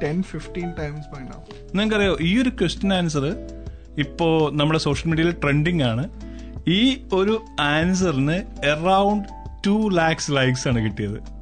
[0.04, 1.40] 10 15 times by now
[1.76, 3.26] നിങ്ങൾക്കറിയോ ഈ ഒരു ക്വസ്റ്റ്യൻ ആൻസർ
[3.98, 6.04] ഇപ്പോ നമ്മുടെ സോഷ്യൽ മീഡിയയിൽ ട്രെൻഡിങ് ആണ്.
[6.68, 9.28] ഈ ഒരു ആൻസറിന് അറൌണ്ട്
[9.68, 11.40] ടു ലാക്സ് ലൈക്സ് ആണ് കിട്ടിയത്.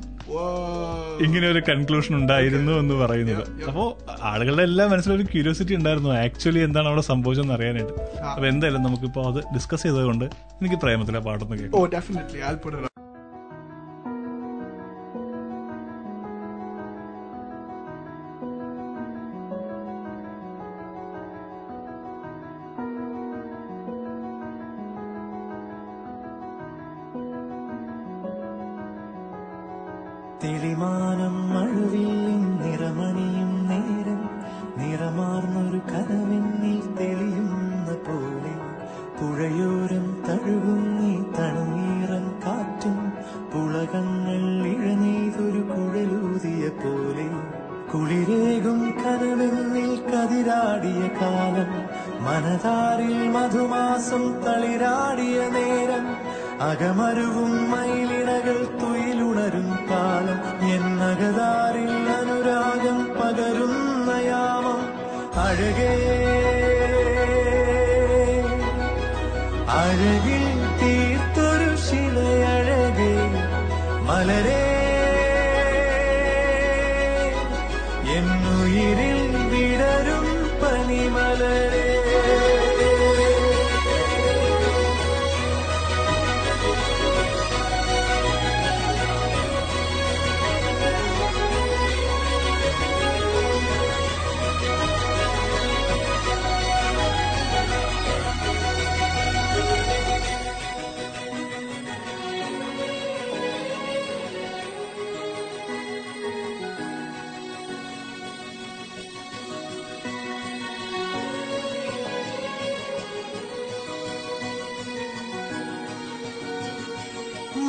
[1.23, 3.63] ഇങ്ങനെ ഒരു കൺക്ലൂഷൻ ഉണ്ടായിരുന്നു എന്ന് പറയുന്നത്.
[3.63, 6.09] അപ്പോ ആളുകളുടെ എല്ലാ മനസ്സിലൊരു ക്യൂരിയോസിറ്റി ഉണ്ടായിരുന്നു.
[6.09, 8.21] ആക്ച്വലി എന്താണ് അവിടെ സംഭവിച്ചതെന്ന് അറിയാനായിട്ട്.
[8.21, 12.86] അപ്പൊ എന്തായാലും നമുക്കിപ്പോ അത് ഡിസ്കസ് ചെയ്തതുകൊണ്ട് എനിക്ക് പ്രേമത്തിലെ പാട്ടൊന്ന് കേൾക്കാം.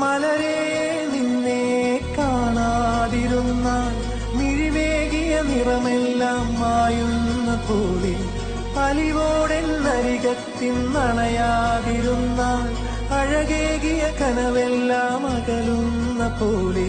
[0.01, 0.59] മലരെ
[1.13, 1.63] നിന്നെ
[2.19, 3.69] കാണാതിരുന്ന
[4.39, 8.15] മിഴിവേകിയ നിറമെല്ലാം മായുന്ന പോലെ
[8.85, 12.41] അലിവോടെന്നരികത്തിൻ നണയാതിരുന്ന
[13.13, 16.89] അഴകേകിയ കനവെല്ലാം അകലുന്ന പോലെ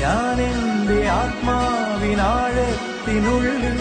[0.00, 3.78] ഞാൻ എന്റെ ആത്മാവിനാഴത്തിനുള്ളിൽ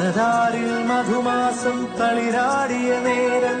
[0.00, 3.58] മനതാരിൽ മധുമാസം തളിരാടിയ നേരം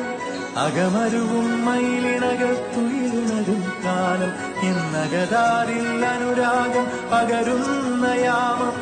[0.62, 4.32] അകമരുവും മയിലിണകൾ തുയിലിണകും കാലം
[4.68, 8.76] എന്നകതാരിൽ അനുരാഗം പകരുന്ന യാമം.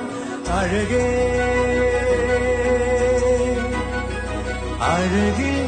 [0.59, 1.09] അഴകേ
[4.92, 5.68] അഴകിൽ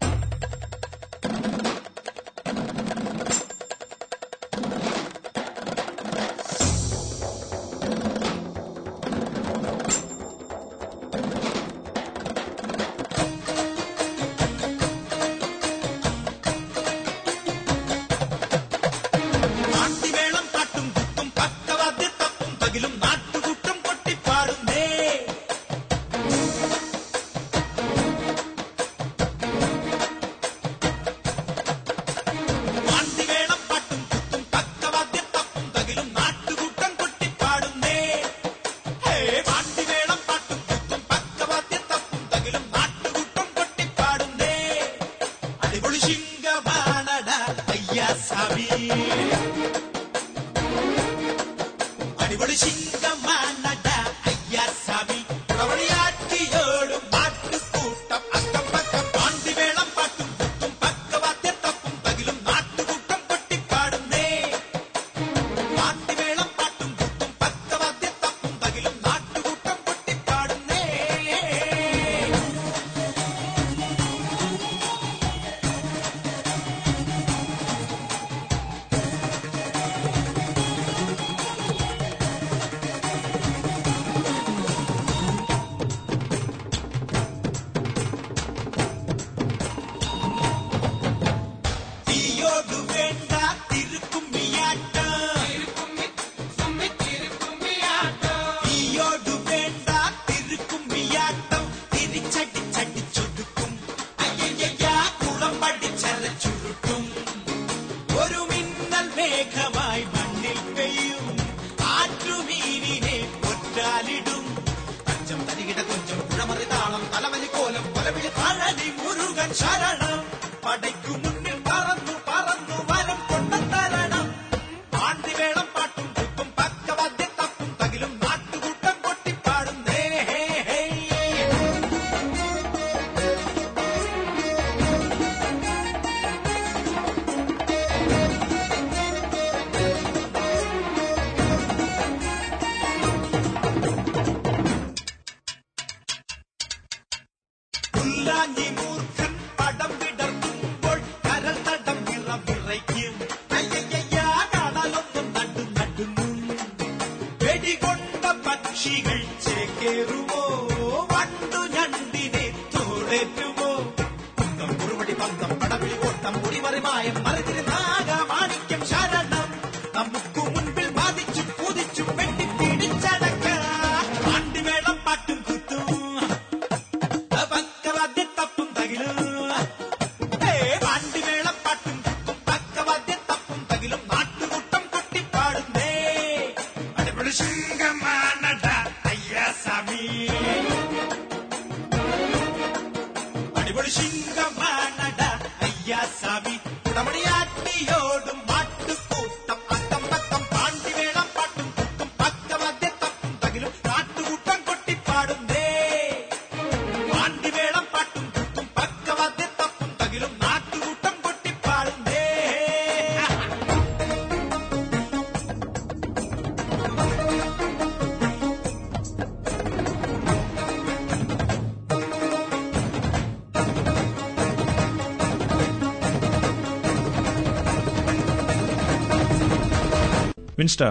[230.61, 230.83] വിൻസ്റ്റ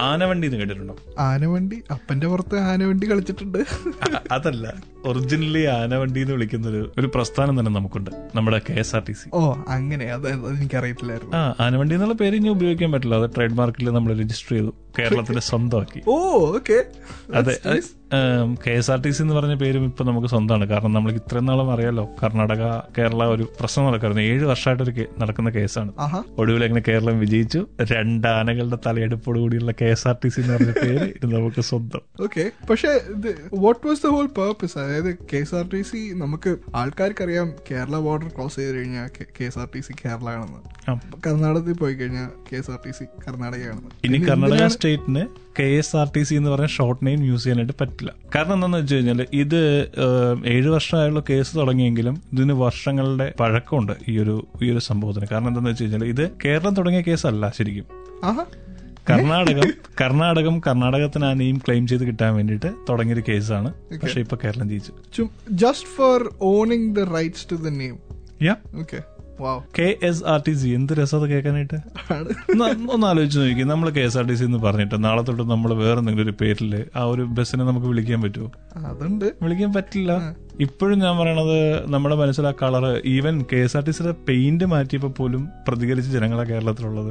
[0.00, 0.96] ആനവണ്ടി എന്ന് കേട്ടിട്ടുണ്ടോ?
[1.18, 1.82] ആനവണ്ടി?
[1.90, 3.58] അപ്പന്റെ പുറത്ത് ആനവണ്ടി കളിച്ചിട്ടുണ്ട്.
[4.32, 4.74] അതല്ല.
[5.04, 8.10] ഒറിജിനലി ആനവണ്ടി എന്ന് വിളിക്കുന്ന ഒരു പ്രസ്ഥാനം തന്നെ നമുക്കുണ്ട്.
[8.34, 9.28] നമ്മുടെ K S R T C.
[9.34, 10.04] ഓ അങ്ങനെ.
[10.04, 11.36] അത് എനിക്കറിയത്തില്ലായിരുന്നു.
[11.36, 13.14] ആ ആനവണ്ടി എന്നുള്ള പേര് ഇനി ഉപയോഗിക്കാൻ പറ്റില്ല.
[13.14, 14.74] അത് ട്രേഡ് മാർക്കിൽ നമ്മൾ രജിസ്റ്റർ ചെയ്തു.
[14.98, 16.02] കേരളത്തിന്റെ സ്വന്തമാക്കി.
[16.08, 16.16] ഓ
[16.56, 16.80] ഓക്കെ.
[17.34, 17.54] അതെ
[18.64, 20.64] K S R T C എന്ന് പറഞ്ഞ പേരും ഇപ്പൊ നമുക്ക് സ്വന്തമാണ്.
[20.68, 22.64] കാരണം നമ്മൾ ഇത്രയും നാളും അറിയാലോ കർണാടക
[22.98, 24.22] കേരള ഒരു പ്രശ്നം നടക്കായിരുന്നു.
[24.22, 25.90] ഏഴ് വർഷമായിട്ട് ഒരു നടക്കുന്ന കേസാണ്.
[26.38, 27.60] ഒടുവിൽ അങ്ങനെ കേരളം വിജയിച്ചു?
[27.92, 32.04] രണ്ടാനകളുടെ തലയെടുപ്പോട് കൂടിയുള്ള K S R T C എന്ന് പറഞ്ഞ പേര് ഇത് നമുക്ക് സ്വന്തം.
[32.26, 32.44] ഓക്കെ.
[32.70, 32.92] പക്ഷേ
[33.64, 38.30] what was the whole purpose അതായത് K S R T C നമുക്ക് ആൾക്കാർക്കറിയാം കേരള ബോർഡർ
[38.36, 39.08] ക്രോസ് ചെയ്ത് കഴിഞ്ഞാൽ
[39.40, 40.62] K S R T C Kerala ആണെന്ന്
[41.26, 43.92] കർണാടകത്തിൽ പോയി കഴിഞ്ഞാൽ K S R T C കർണാടകയാണെന്ന്.
[44.04, 45.22] ഇനി Karnataka സ്റ്റേറ്റിന്
[45.58, 48.10] K S R T C എന്ന് പറഞ്ഞ ഷോർട്ട് നെയിം യൂസ് ചെയ്യാനായിട്ട് പറ്റില്ല.
[48.34, 49.56] കാരണം എന്താണെന്ന് വെച്ച് കഴിഞ്ഞാൽ ഇത്
[50.52, 55.26] ഏഴ് വർഷമായുള്ള കേസ് തുടങ്ങിയെങ്കിലും ഇതിന് വർഷങ്ങളുടെ പഴക്കമുണ്ട് ഈ ഒരു ഈ ഒരു സംഭവത്തിന്.
[55.32, 57.86] കാരണം എന്താണെന്ന് വെച്ച് കഴിഞ്ഞാൽ ഇത് കേരളം തുടങ്ങിയ കേസല്ല ശരിക്കും.
[59.10, 59.68] കർണാടകം
[60.00, 63.72] കർണാടകം കർണാടകത്തിന് ആ നെയിം ക്ലെയിം ചെയ്ത് കിട്ടാൻ വേണ്ടിയിട്ട് തുടങ്ങിയൊരു കേസാണ്
[64.04, 65.26] പക്ഷെ ഇപ്പൊ കേരളം ജയിച്ചു.
[65.64, 67.98] Just for owning the rights to the name
[68.48, 69.00] yeah okay
[69.78, 71.78] K S R T C എന്ത് രസം അത് കേൾക്കാനായിട്ട്
[72.94, 73.64] ഒന്ന് ആലോചിച്ച് നോക്കി.
[73.72, 76.72] നമ്മൾ K S R T C എന്ന് പറഞ്ഞിട്ട് നാളെ തൊട്ട് നമ്മൾ വേറെ എന്തെങ്കിലും ഒരു പേരിൽ
[76.96, 78.48] ആ ഒരു ബസ്സിനെ നമുക്ക് വിളിക്കാൻ പറ്റുമോ
[78.90, 79.24] അതുണ്ട്.
[79.42, 80.12] വിളിക്കാൻ പറ്റില്ല.
[80.64, 81.58] ഇപ്പോഴും ഞാൻ പറയണത്
[81.92, 82.84] നമ്മുടെ മനസ്സിൽ ആ colour
[83.14, 87.10] even K S R T സിയുടെ പെയിന്റ് മാറ്റിയപ്പോ പോലും പ്രതികരിച്ച ജനങ്ങളാ കേരളത്തിലുള്ളത്.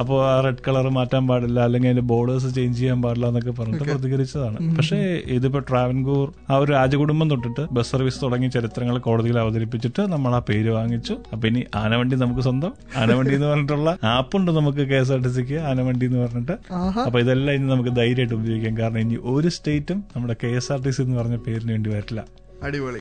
[0.00, 4.58] അപ്പോൾ ആ റെഡ് കളർ മാറ്റാൻ പാടില്ല അല്ലെങ്കിൽ അതിന്റെ ബോർഡേഴ്സ് ചേഞ്ച് ചെയ്യാൻ പാടില്ല എന്നൊക്കെ പറഞ്ഞിട്ട് പ്രതികരിച്ചതാണ്.
[4.76, 4.98] പക്ഷേ
[5.38, 10.70] ഇതിപ്പോ ട്രാവൻകൂർ ആ ഒരു രാജകുടുംബം തൊട്ടിട്ട് ബസ് സർവീസ് തുടങ്ങിയ ചരിത്രങ്ങൾ കോടതിയിൽ അവതരിപ്പിച്ചിട്ട് നമ്മൾ ആ പേര്
[10.78, 11.16] വാങ്ങിച്ചു.
[11.32, 12.72] അപ്പൊ ഇനി ആനവണ്ടി നമുക്ക് സ്വന്തം.
[13.02, 16.56] ആനവണ്ടി എന്ന് പറഞ്ഞിട്ടുള്ള ആപ്പുണ്ട് നമുക്ക് കെ എസ് ആർ ടി സിക്ക് ആനവണ്ടി എന്ന് പറഞ്ഞിട്ട്.
[17.06, 18.76] അപ്പൊ ഇതെല്ലാം ഇനി നമുക്ക് ധൈര്യമായിട്ട് ഉപയോഗിക്കാം.
[18.82, 22.22] കാരണം ഇനി ഒരു സ്റ്റേറ്റും നമ്മുടെ K S R T C എന്ന് പറഞ്ഞ പേരിന് വേണ്ടി വരില്ല.
[22.62, 23.00] അടിപൊളി.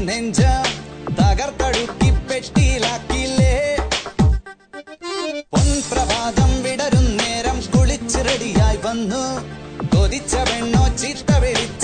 [0.00, 0.40] നെഞ്ച
[1.18, 3.54] തകർത്തടുക്കി പെട്ടിയിലാക്കിയില്ലേ
[5.52, 9.24] പൊൻപ്രഭാതം വിടരും നേരം കുളിച്ച് റെഡിയായി വന്നു.
[9.94, 11.81] കൊതിച്ച പെണ്ണോ ചിട്ട വിളിച്ചില്ലേ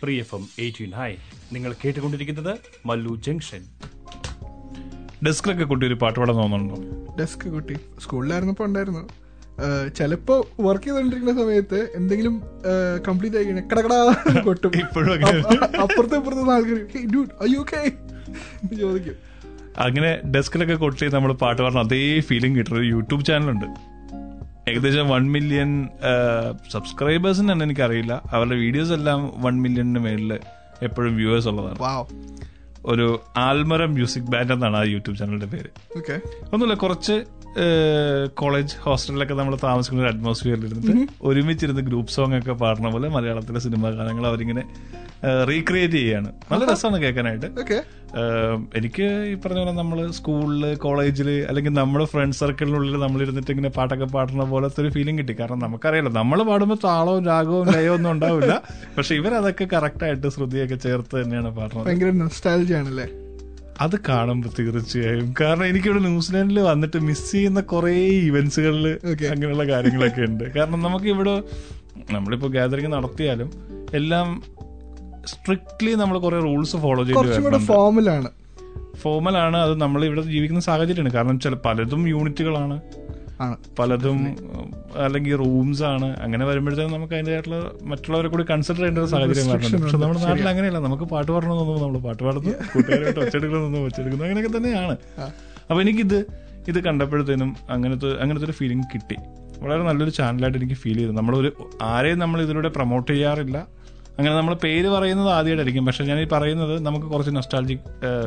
[0.00, 0.90] free F M eighteen.
[0.90, 1.12] Hi
[1.52, 3.62] നിങ്ങൾ കേട്ടുകൊണ്ടിരിക്കുന്നത് മല്ലു ജംഗ്ഷൻ.
[5.26, 6.76] ഡെസ്കിലൊക്കെ കുട്ടി ഒരു പാട്ട് പാടാൻ തോന്നുന്നുണ്ടോ?
[7.20, 7.76] ഡെസ്ക് കുട്ടി.
[8.02, 9.08] സ്കൂളിലായിരുന്നപ്പോ ഉണ്ടായിരുന്നു.
[9.98, 12.42] ചിലപ്പോ വർക്ക് ചെയ്തോണ്ടിരിക്കുന്ന സമയത്ത് എന്തെങ്കിലും
[13.08, 14.00] കംപ്ലീറ്റ് ആയി കഴിഞ്ഞാൽ കടകടാ
[14.44, 14.72] കൊട്ടും.
[14.78, 15.12] ഇപ്പോഴും
[15.82, 16.78] അപ്പുറത്തെ ഇപ്പുറത്തെ ആൾക്കാർ
[18.80, 19.16] ചോദിക്കും.
[19.78, 23.66] അങ്ങനെ ഡെസ്കിലൊക്കെ കൊട്ടി നമ്മൾ പാട്ട് പറഞ്ഞ അതേ ഫീലിംഗ് കിട്ടുന്ന ഒരു യൂട്യൂബ് ചാനലുണ്ട്
[24.70, 25.88] ഏകദേശം വൺ മില്യൺ
[26.72, 28.22] സബ്സ്ക്രൈബേഴ്സിന് തന്നെ എനിക്കറിയില്ല.
[28.32, 30.38] അവരുടെ വീഡിയോസ് എല്ലാം വൺ മില്യണിന് മേളിൽ
[30.82, 32.06] എപ്പോഴും വ്യൂവേഴ്സ് ഉള്ളതാണ്.
[32.86, 35.70] ഒരു ആൽമര മ്യൂസിക് ബാൻഡ് എന്നാണ് ആ യൂട്യൂബ് ചാനലിന്റെ പേര്.
[36.52, 37.24] ഒന്നുമില്ല കുറച്ച്
[38.34, 43.90] കോളേജ് ഹോസ്റ്റലിലൊക്കെ നമ്മൾ താമസിക്കുന്ന ഒരു അറ്റ്മോസ്ഫിയറിൽ ഇരുന്നിട്ട് ഒരുമിച്ചിരുന്ന് ഗ്രൂപ്പ് സോങ് ഒക്കെ പാടുന്ന പോലെ മലയാളത്തിലെ സിനിമാ
[43.90, 44.64] ഗാനങ്ങൾ അവരിങ്ങനെ
[45.48, 46.32] റീക്രിയേറ്റ് ചെയ്യാണ്.
[46.52, 47.46] നല്ല രസമാണ് കേൾക്കാനായിട്ട്.
[48.78, 54.04] എനിക്ക് ഈ പറഞ്ഞ പോലെ നമ്മൾ സ്കൂളിൽ കോളേജിൽ അല്ലെങ്കിൽ നമ്മുടെ ഫ്രണ്ട് സർക്കിളിനുള്ളിൽ നമ്മൾ ഇരുന്നിട്ട് ഇങ്ങനെ പാട്ടൊക്കെ
[54.04, 55.36] പാടുന്ന പോലത്തെ ഒരു ഫീലിംഗ് കിട്ടി.
[55.40, 58.62] കാരണം നമുക്കറിയാലോ നമ്മൾ പാടുമ്പോൾ താളവും രാഗവും ലയവും ഒന്നും ഉണ്ടാവില്ല.
[58.98, 61.86] പക്ഷെ ഇവരതൊക്കെ കറക്റ്റായിട്ട് ശ്രുതിയൊക്കെ ചേർത്ത് തന്നെയാണ് പാടുന്നത്.
[61.86, 62.10] ഭയങ്കര
[63.80, 65.34] അത് കാണുമ്പോൾ തീർച്ചയായും.
[65.40, 68.88] കാരണം എനിക്കിവിടെ ന്യൂസിലാൻഡിൽ വന്നിട്ട് മിസ് ചെയ്യുന്ന കുറേ ഇവന്റ്സുകളിൽ
[69.26, 70.44] അങ്ങനെയുള്ള കാര്യങ്ങളൊക്കെ ഉണ്ട്.
[70.56, 71.42] കാരണം നമുക്ക് ഇവിടെ
[72.10, 73.50] നമ്മളിപ്പോ ഗാദറിംഗ് നടത്തിയാലും
[73.94, 74.42] എല്ലാം
[75.26, 78.30] സ്ട്രിക്ട്ലി നമ്മൾ കുറെ റൂൾസ് ഫോളോ ചെയ്ത് ഫോമലാണ്
[78.96, 81.12] ഫോമലാണ് അത് നമ്മൾ ഇവിടെ ജീവിക്കുന്ന സാഹചര്യമാണ്.
[81.12, 82.80] കാരണം ചില പലതും യൂണിറ്റുകളാണ്
[83.78, 84.18] പലതും
[85.04, 86.08] അല്ലെങ്കിൽ റൂംസ് ആണ്.
[86.24, 87.58] അങ്ങനെ വരുമ്പോഴത്തേക്കും നമുക്ക് അതിന്റെതായിട്ടുള്ള
[87.90, 89.82] മറ്റുള്ളവരെ കൂടി കൺസിഡർ ചെയ്യേണ്ട ഒരു സാഹചര്യം വരുന്നുണ്ട്.
[89.84, 90.80] പക്ഷെ നമ്മുടെ നാട്ടിൽ അങ്ങനെയല്ല.
[90.86, 94.96] നമുക്ക് പാട്ട് പാടണമെന്നൊന്നും നമ്മൾ പാട്ട് പാടുന്നു കൂട്ടുകാരായിട്ട് ഒച്ചെടുക്കണമെന്നൊന്നും ഒച്ചെടുക്കുന്നു അങ്ങനെയൊക്കെ തന്നെയാണ്.
[95.68, 96.18] അപ്പോൾ എനിക്കിത്
[96.68, 99.16] ഇത് കണ്ടപ്പോഴത്തേനും അങ്ങനത്തെ അങ്ങനത്തെ ഒരു ഫീലിംഗ് കിട്ടി.
[99.62, 101.12] വളരെ നല്ലൊരു ചാനലായിട്ട് എനിക്ക് ഫീൽ ചെയ്തു.
[101.12, 101.50] നമ്മളൊരു
[101.82, 103.58] ആരെയും നമ്മൾ ഇതിലൂടെ പ്രൊമോട്ട് ചെയ്യാറില്ല.
[104.18, 107.78] അങ്ങനെ നമ്മൾ പേര് പറയുന്നത് ആദ്യമായിട്ടായിരിക്കും പക്ഷെ ഞാൻ ഈ പറയുന്നത് നമുക്ക് കുറച്ച് നൊസ്റ്റാൾജിക്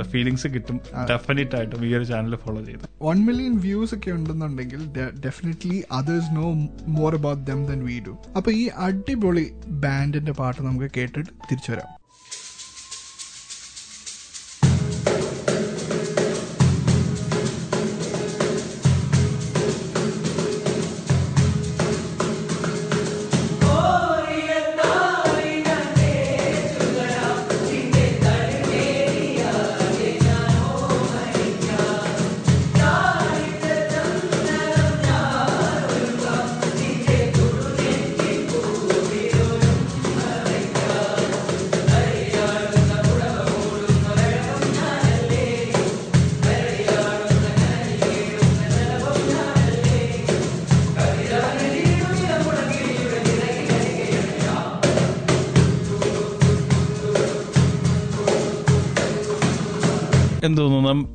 [0.02, 0.78] ഫീലിങ്സ് കിട്ടും.
[1.10, 2.86] ഡെഫിനറ്റ് ആയിട്ടും ഈ ഒരു ചാനൽ ഫോളോ ചെയ്ത്.
[3.02, 4.82] വൺ മില്യൺ വ്യൂസ് ഒക്കെ ഉണ്ടെന്നുണ്ടെങ്കിൽ
[5.26, 6.48] definitely others know
[6.88, 9.46] more about them than we do അപ്പൊ ഈ അടിപൊളി
[9.86, 11.97] ബാൻഡിന്റെ പാട്ട് നമുക്ക് കേട്ടിട്ട് തിരിച്ചു വരാം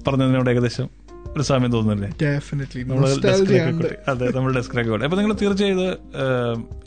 [0.07, 0.89] പറഞ്ഞതിനോട് ഏകദേശം
[1.37, 2.09] ഒരു സമയം തോന്നുന്നില്ലേ.
[4.09, 5.05] അതെ നമ്മുടെ ഡെസ്കിലേക്ക് കൂട്ടി.
[5.07, 5.79] അപ്പൊ നിങ്ങൾ തീർച്ചയായും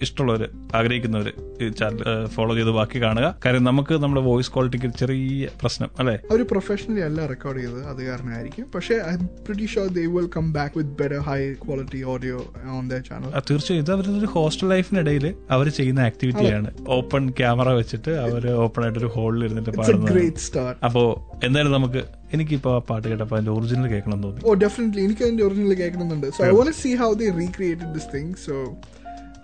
[0.02, 1.32] ഇഷ്ടമുള്ളവര് ആഗ്രഹിക്കുന്നവര്
[1.64, 3.28] ഈ ചാനൽ ഫോളോ ചെയ്ത് ബാക്കി കാണുക.
[3.46, 6.16] കാര്യം നമുക്ക് നമ്മുടെ വോയിസ് ക്വാളിറ്റിക്ക് ചെറിയ പ്രശ്നം അല്ലെ?
[6.32, 7.82] അവർ പ്രൊഫഷണലി അല്ല റെക്കോർഡ് ചെയ്തത്.
[7.92, 8.66] അത് കാരണമായിരിക്കും.
[8.76, 12.38] പക്ഷേ I pretty sure they will come back with better high quality audio
[12.76, 13.84] on the channel തീർച്ചയായും.
[13.84, 19.12] ഇത് അവരുടെ ഒരു ഹോസ്റ്റൽ ലൈഫിനിടയിൽ അവർ ചെയ്യുന്ന ആക്ടിവിറ്റിയാണ് ഓപ്പൺ ക്യാമറ വെച്ചിട്ട് അവർ ഓപ്പൺ ആയിട്ട് ഒരു
[19.16, 20.74] ഹോളിൽ ഇരുന്നിട്ട് പാടുന്നത്.
[20.86, 21.04] അപ്പോ
[21.44, 22.04] എന്തായാലും നമുക്ക്
[22.36, 24.42] എനിക്കിപ്പോ ആ പാട്ട് കേട്ടപ്പോ അതിന്റെ ഒറിജിനൽ കേൾക്കണം തോന്നി.
[24.46, 28.34] ഓ ഡെഫിനറ്റ്ലി എനിക്ക് അതിന്റെ original കേൾക്കണമെന്നുണ്ട് so I want see how they recreated this thing
[28.46, 28.56] so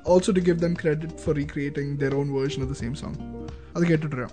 [0.07, 3.17] also to give them credit for recreating their own version of the same song
[3.75, 4.31] അത് കേട്ടിട്ട് വരാം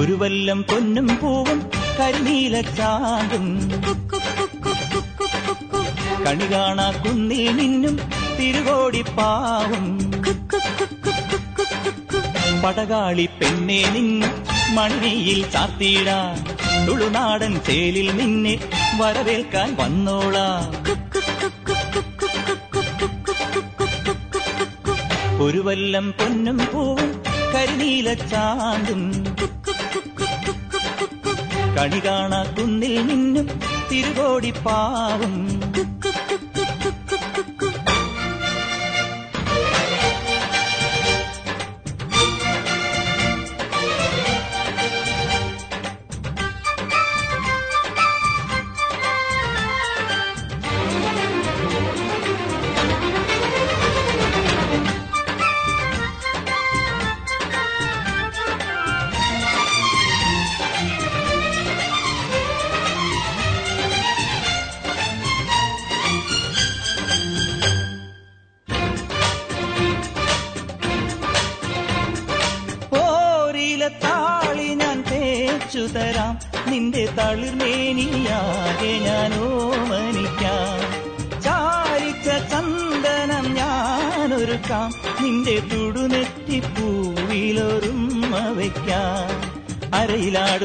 [0.00, 1.58] ഒരു വല്ലം പൊന്നും പൂവും
[2.00, 3.46] കരിനീല ചാന്തും.
[6.26, 7.94] കണി കാണാ കുന്നിൽ നിന്നും
[8.38, 9.86] തിരുകോടി പാവും.
[12.64, 14.32] പടകാളി പെണ്ണേ നിന്നും
[14.72, 16.36] മണിയിൽ ചാർത്തിയിടാൻ
[16.88, 18.58] തുളുനാടൻ തേലിൽ നിന്നെ
[19.00, 20.70] വരവേൽക്കാൻ വന്നോളാം.
[25.42, 27.22] ഒരു വല്ലം പൊന്നും പൂവും
[27.54, 29.24] കരിനീല ചാന്തും.
[31.76, 33.60] കണി കാണാ കുന്നിൽ നിന്നും
[33.92, 35.59] തിരുകോടിപ്പാവും ഓരില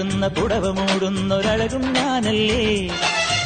[0.05, 2.87] അരയിലാടുന്ന പുടവ മൂടുന്നൊരഴകും ഞാനല്ലേ?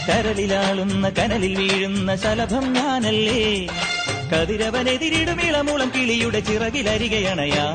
[0.10, 3.68] കരളിലാളുന്ന കനലിൽ വീഴുന്ന ശലഭം ഞാനല്ലേ?
[4.32, 7.68] കതിരവനെതിരിടും ഇളമുളം കിളിയുടെ ചിറകിലരികയണയാ.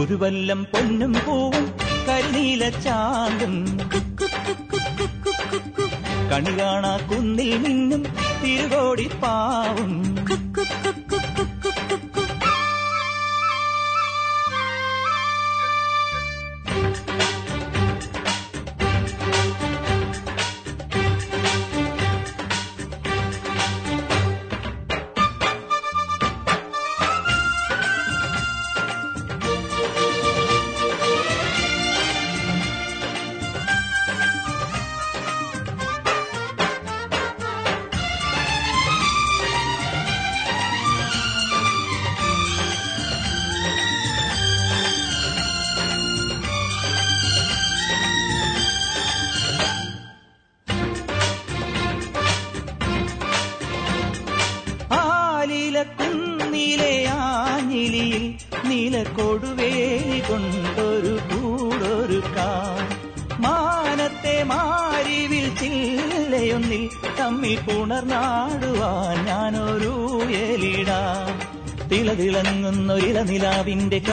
[0.00, 1.72] ഒരു വല്ലം പൊന്നും പൂവും
[2.08, 3.54] കരിനീല ചാന്തും.
[6.32, 8.06] കണി കാണാ കുന്നിൽ നിന്നും
[8.44, 10.16] തിരുകോടി പാവും.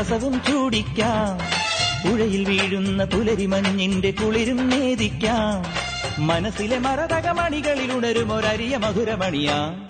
[0.09, 1.37] കസവും ചൂടിക്കാം.
[2.09, 5.89] പുഴയിൽ വീഴുന്ന പുലരിമഞ്ഞിന്റെ കുളിരും നേദിക്കാം.
[6.27, 9.88] മനസ്സിലെ മരതകമണികളിൽ ഉണരും ഒരരിയ മധുരമണിയാ.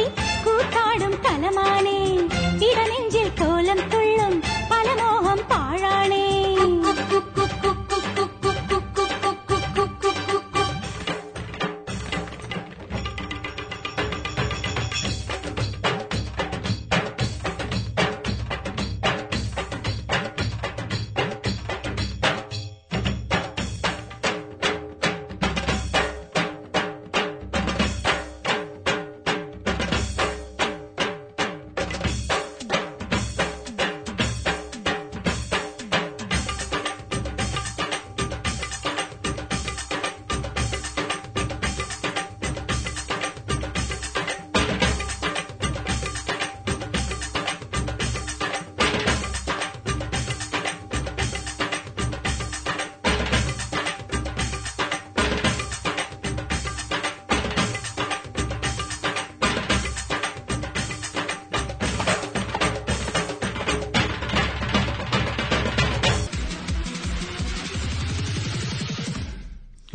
[0.00, 0.08] ஆடி
[0.44, 2.26] கூத்தாடும் தலமானே.
[2.58, 6.39] இடநெஞ்சில் கோலம் துள்ளும் பலமோகம் பாழானே.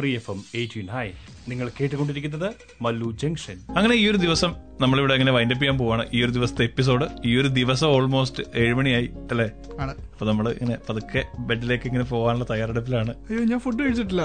[0.06, 1.08] Free F M eighteen hi
[1.50, 3.58] നിങ്ങൾ കേട്ടുകൊണ്ടിരിക്കുന്നത് മല്ലു ജംഗ്ഷൻ.
[3.78, 6.06] അങ്ങനെ ഈ ഒരു ദിവസം നമ്മളിവിടെ അങ്ങനെ വൈൻഡപ്പ് ചെയ്യാൻ പോവാണ്.
[6.14, 9.50] ഈ ഒരു ദിവസത്തെ എപ്പിസോഡ് ഈ ഒരു ദിവസം ഓൾമോസ്റ്റ് ഏഴുമണിയായി അല്ലേ.
[10.16, 13.14] അപ്പൊ നമ്മൾ ഇങ്ങനെ പതുക്കെ ബെഡിലേക്ക് ഇങ്ങനെ പോകാനുള്ള തയ്യാറെടുപ്പിലാണ്.
[13.30, 14.24] അയ്യോ ഞാൻ ഫുഡ് കഴിച്ചിട്ടില്ല.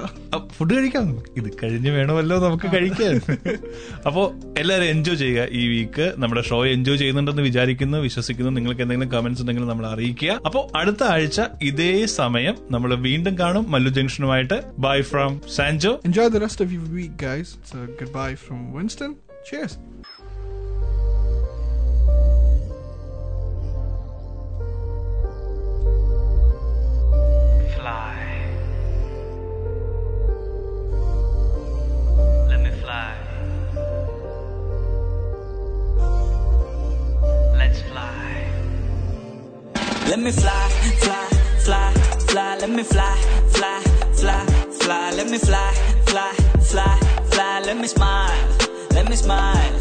[0.57, 1.07] ഫുഡ് കഴിക്കാം.
[1.37, 3.15] ഇത് കഴിഞ്ഞ് വേണമല്ലോ നമുക്ക് കഴിക്കാൻ.
[4.07, 4.23] അപ്പോ
[4.59, 8.51] എല്ലാവരും എൻജോയ് ചെയ്യുക ഈ വീക്ക് നമ്മുടെ ഷോ എൻജോയ് ചെയ്യുന്നുണ്ടെന്ന് വിചാരിക്കുന്നു വിശ്വസിക്കുന്നു.
[8.51, 10.41] നിങ്ങൾക്ക് എന്തെങ്കിലും കമന്റ്സ് ഉണ്ടെങ്കിൽ നമ്മൾ അറിയിക്കുക.
[10.47, 13.71] അപ്പോൾ അടുത്ത ആഴ്ച ഇതേ സമയം നമ്മൾ വീണ്ടും കാണും.
[13.71, 14.63] Mallu ജംഗ്ഷനുമായിട്ട്.
[14.79, 19.13] Bye from Sanjo enjoy the rest of you week guys good bye from Winston.
[19.49, 19.73] Cheers.
[40.11, 41.25] Let me fly, fly,
[41.65, 41.93] fly,
[42.27, 43.15] fly, let me fly,
[43.51, 43.81] fly,
[44.19, 44.45] fly,
[44.81, 45.73] fly, let me fly,
[46.05, 46.33] fly,
[46.69, 46.99] fly,
[47.31, 48.59] fly, let me smile,
[48.91, 49.80] let me smile.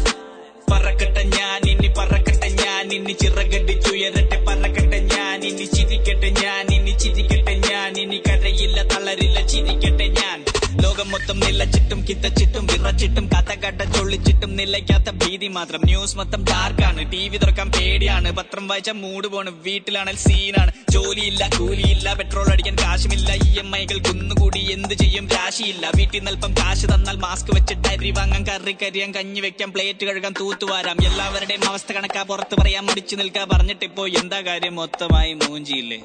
[11.00, 15.80] ലോകം മൊത്തം നിലച്ചിട്ടും കിത്തച്ചിട്ടും വിറച്ചിട്ടും കഥ കട്ട ചൊള്ളിച്ചിട്ടും നിലയ്ക്കാത്ത ഭീതി മാത്രം.
[15.84, 18.32] News മൊത്തം ഡാർക്കാണ് T V തുറക്കാൻ പേടിയാണ്.
[18.38, 19.50] പത്രം വായിച്ച മൂട് പോണ്.
[19.66, 23.30] വീട്ടിലാണെങ്കിൽ സീനാണ് ജോലിയില്ല കൂലിയില്ല പെട്രോൾ അടിക്കാൻ കാശുമില്ല.
[23.46, 25.28] ഇ എം ഐകൾ കുന്നുകൂടി എന്ത് ചെയ്യും?
[25.28, 25.90] രാശിയില്ല.
[25.96, 29.72] വീട്ടിൽ നിൽപ്പം കാശ് തന്നാൽ മാസ്ക് വെച്ചിട്ട് അരി വാങ്ങാൻ കറി കരിയാൻ കഞ്ഞി വെക്കാം.
[29.72, 32.22] പ്ലേറ്റ് കഴുകാൻ തൂത്തുവാരാം എല്ലാവരുടെയും അവസ്ഥ കണക്കാ.
[32.22, 33.44] പുറത്ത് പറയാൻ മടിച്ചു നിൽക്കാ.
[33.52, 34.76] പറഞ്ഞിട്ടിപ്പോ എന്താ കാര്യം?
[34.76, 36.00] മൊത്തമായി മൂഞ്ചിയില്ലേ?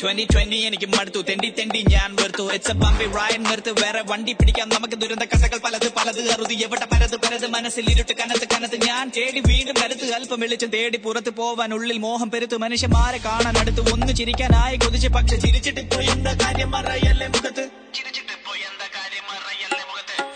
[0.00, 1.20] ട്വന്റി ട്വന്റി എനിക്ക് മടുത്തു.
[1.28, 2.44] തെണ്ടി തെണ്ടി ഞാൻ വെറുത്തു.
[2.52, 3.70] ഇറ്റ്സ് എ ബമ്പി റൈഡ് നിർത്ത്.
[3.84, 4.68] വേറെ വണ്ടി പിടിക്കാം.
[4.68, 6.54] നമുക്ക് ദുരന്ത കഥകൾ പലത് പലത് അറുതി.
[6.54, 8.76] എവിടെ പരത് പരത് മനസ്സിൽ ഇരുട്ട് കനത്ത് കനത്ത്.
[8.86, 10.12] ഞാൻ തേടി വീണ്ടും കരുത്ത്.
[10.14, 12.56] അല്പം വെളിച്ചം തേടി പുറത്ത് പോവാൻ ഉള്ളിൽ മോഹം പെരുത്ത്.
[12.56, 13.92] മനുഷ്യന്മാരെ കാണാൻ അടുത്ത്?
[13.92, 15.08] ഒന്ന് ചിരിക്കാനായി കൊതിച്ച്.
[15.08, 16.70] പക്ഷെ ചിരിച്ചിട്ടിപ്പോ എന്താ കാര്യം?
[16.70, 17.70] മറയല്ലേ മുഖത്ത്?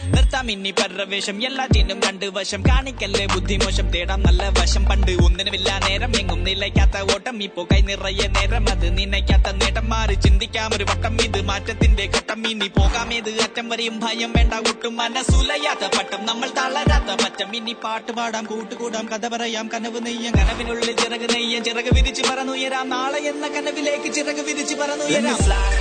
[0.07, 1.47] നിർത്താം ഇനി പരവേശം.
[1.47, 2.63] എല്ലാറ്റിനും രണ്ട് വശം.
[2.63, 4.85] കാണിക്കല്ലേ ബുദ്ധിമോശം തേടാം നല്ല വശം.
[4.85, 6.17] പണ്ട് ഒന്നിനുമില്ല നേരം.
[6.17, 7.43] എങ്ങും നിലയ്ക്കാത്ത ഓട്ടം.
[7.43, 8.71] ഇപ്പോ കൈ നിറയെ നേരം.
[8.71, 9.91] അത് നിന്നയ്ക്കാത്ത നേട്ടം.
[9.91, 10.71] മാറി ചിന്തിക്കാം.
[10.77, 12.51] ഒരു വട്ടം ഇത് മാറ്റത്തിന്റെ ഘട്ടം.
[12.51, 13.15] ഇനി പോകാം.
[13.15, 14.55] ഏത് അറ്റം വരെയും ഭയം വേണ്ട.
[14.55, 16.27] ഒട്ടും മനസ്സുലയാത്ത പട്ടം.
[16.27, 17.57] നമ്മൾ തളരാത്ത പറ്റം.
[17.57, 18.45] ഇനി പാട്ട് പാടാം.
[18.45, 19.07] കൂട്ടുകൂടാം.
[19.07, 19.71] കഥ പറയാം.
[19.75, 20.33] കനവ് നെയ്യം.
[20.33, 21.65] കനവിനുള്ളിൽ ചിറക് നെയ്യം.
[21.65, 25.77] ചിറക് വിരിച്ചു പറന്നുയരാം നാളെ എന്ന കനവിലേക്ക് ചിറക് വിരിച്ചു പറന്നുയരാം fly,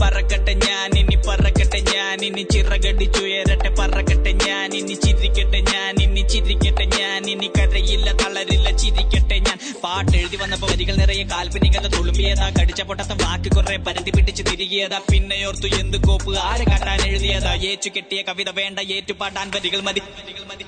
[0.00, 7.30] പറക്കട്ടെ ഞാൻ ഇനി പറക്കട്ടെ ഞാൻ ഇനി ചിറകടിച്ചുയരട്ടെ പറക്കട്ടെ ഞാൻ ഇനി ചിരിക്കട്ടെ ഞാൻ ഇനി ചിരിക്കട്ടെ ഞാൻ
[7.30, 9.58] ഇനി കരയില്ല തളരില്ല ചിരിക്കട്ടെ ഞാൻ.
[9.84, 12.50] പാട്ട് എഴുതി വന്നപ്പോ വരികൾ നിറയെ കാൽപ്പനികത തുളുമ്പിയതാ.
[12.50, 15.00] കടിച്ച പൊട്ടത്ത വാക്ക് കുറെ പരതി പിടിച്ച് തിരികിയതാ.
[15.12, 16.36] പിന്നെയോർത്തു എന്ത് കോപ്പ്?
[16.36, 17.54] ആരെ കാട്ടാൻ എഴുതിയതാ?
[17.54, 20.64] ഏച്ചു കെട്ടിയ കവിത വേണ്ട ഏറ്റുപാട്ടാൻ വരികൾ മതി വരികൾ മതി.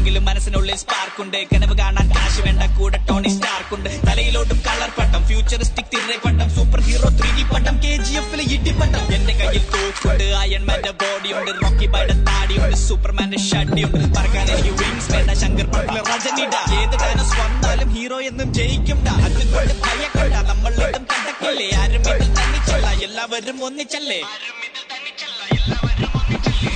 [0.00, 3.88] ഡാർക്കെങ്കിലും മനസ്സിനുള്ളിൽ സ്പാർക്ക് സ്പാർക്കുണ്ട് കനവ് കാണാൻ കാശ് വേണ്ട കൂടെ ടോണി സ്റ്റാർക്ക് ഉണ്ട്.
[4.06, 9.04] തലയിലോട്ടും കളർ പട്ടം ഫ്യൂച്ചറിസ്റ്റിക് തിരി പട്ടം സൂപ്പർ ഹീറോ ത്രീ ഡി പട്ടം കെ ജി എഫിലെ ഇടിപ്പട്ടം
[9.16, 15.68] എന്റെ കയ്യിൽ തോക്കുണ്ട് അയൺമാന്റെ ബോഡിയുണ്ട് റോക്കി ബൈയുടെ താടിയുണ്ട് സൂപ്പർമാന്റെ ഷട്ടിയുണ്ട് പറക്കാൻ എനിക്ക് വിങ്സ് വേണ്ട ശങ്കർ
[15.74, 21.68] പട്ടിലെ രജനിട ഏത് ഡാനസ് വന്നാലും ഹീറോ എന്നും ജയിക്കും അതുകൊണ്ട് ഭയക്കണ്ട നമ്മളിട്ടും കണ്ടക്കല്ലേ?
[21.82, 24.20] ആരും ഇതിൽ തന്നിച്ചല്ല എല്ലാവരും ഒന്നിച്ചല്ലേ?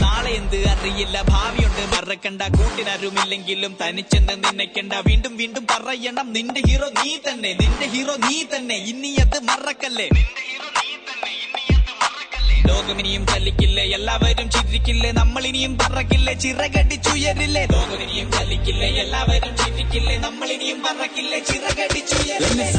[0.02, 1.22] നാളെ എന്ത് അറിയില്ല?
[1.22, 1.96] ഭാവിയുണ്ട്.
[1.96, 2.42] മറക്കണ്ട.
[2.42, 4.92] കൂട്ടിനാരുമില്ലെങ്കിലും തനിച്ചെന്ന് നിന്നയ്ക്കണ്ട.
[4.92, 6.32] വീണ്ടും വീണ്ടും പറയണം.
[6.32, 7.54] നിന്റെ ഹീറോ നീ തന്നെ.
[7.54, 8.74] നിന്റെ ഹീറോ നീ തന്നെ.
[8.74, 10.08] ഇനി അത് മറക്കല്ലേ?
[12.68, 13.82] ലോകമിനിയും ചലിക്കില്ലേ?
[13.82, 15.12] എല്ലാവരും ചിരിക്കില്ലേ?
[15.12, 16.34] നമ്മൾ ഇനിയും പറക്കില്ലേ?
[16.34, 17.66] ചിറകടിച്ചുയരില്ലേ?
[17.72, 18.88] ലോകമിനിയും ചലിക്കില്ലേ?
[18.88, 20.16] എല്ലാവരും ചിരിക്കില്ലേ?
[20.18, 21.38] നമ്മൾ ഇനിയും പറക്കില്ലേ?
[21.38, 22.72] ചിറകടിച്ചുയരില്ലേ?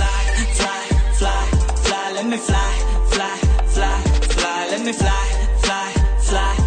[2.15, 2.69] Let me fly,
[3.11, 3.31] fly,
[3.73, 3.95] fly,
[4.37, 5.25] fly, let me fly,
[5.63, 5.87] fly,
[6.29, 6.64] fly,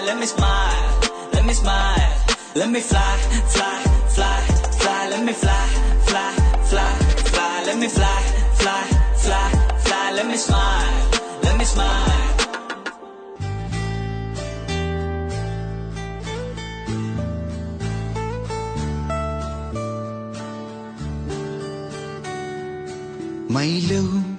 [0.00, 1.00] fly, let me smile,
[1.32, 2.16] let me smile,
[2.54, 3.16] let me fly,
[3.48, 3.82] fly,
[4.14, 4.40] fly,
[4.80, 5.66] fly, let me fly,
[6.06, 6.32] fly,
[6.68, 6.92] fly,
[7.32, 8.22] fly, let me fly,
[8.54, 8.82] fly,
[9.16, 9.50] fly,
[9.84, 11.10] fly, let me smile,
[11.42, 12.16] let me smile.
[23.48, 24.29] My love,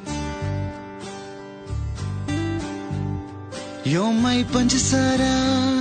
[3.92, 5.81] you're my Panchasara.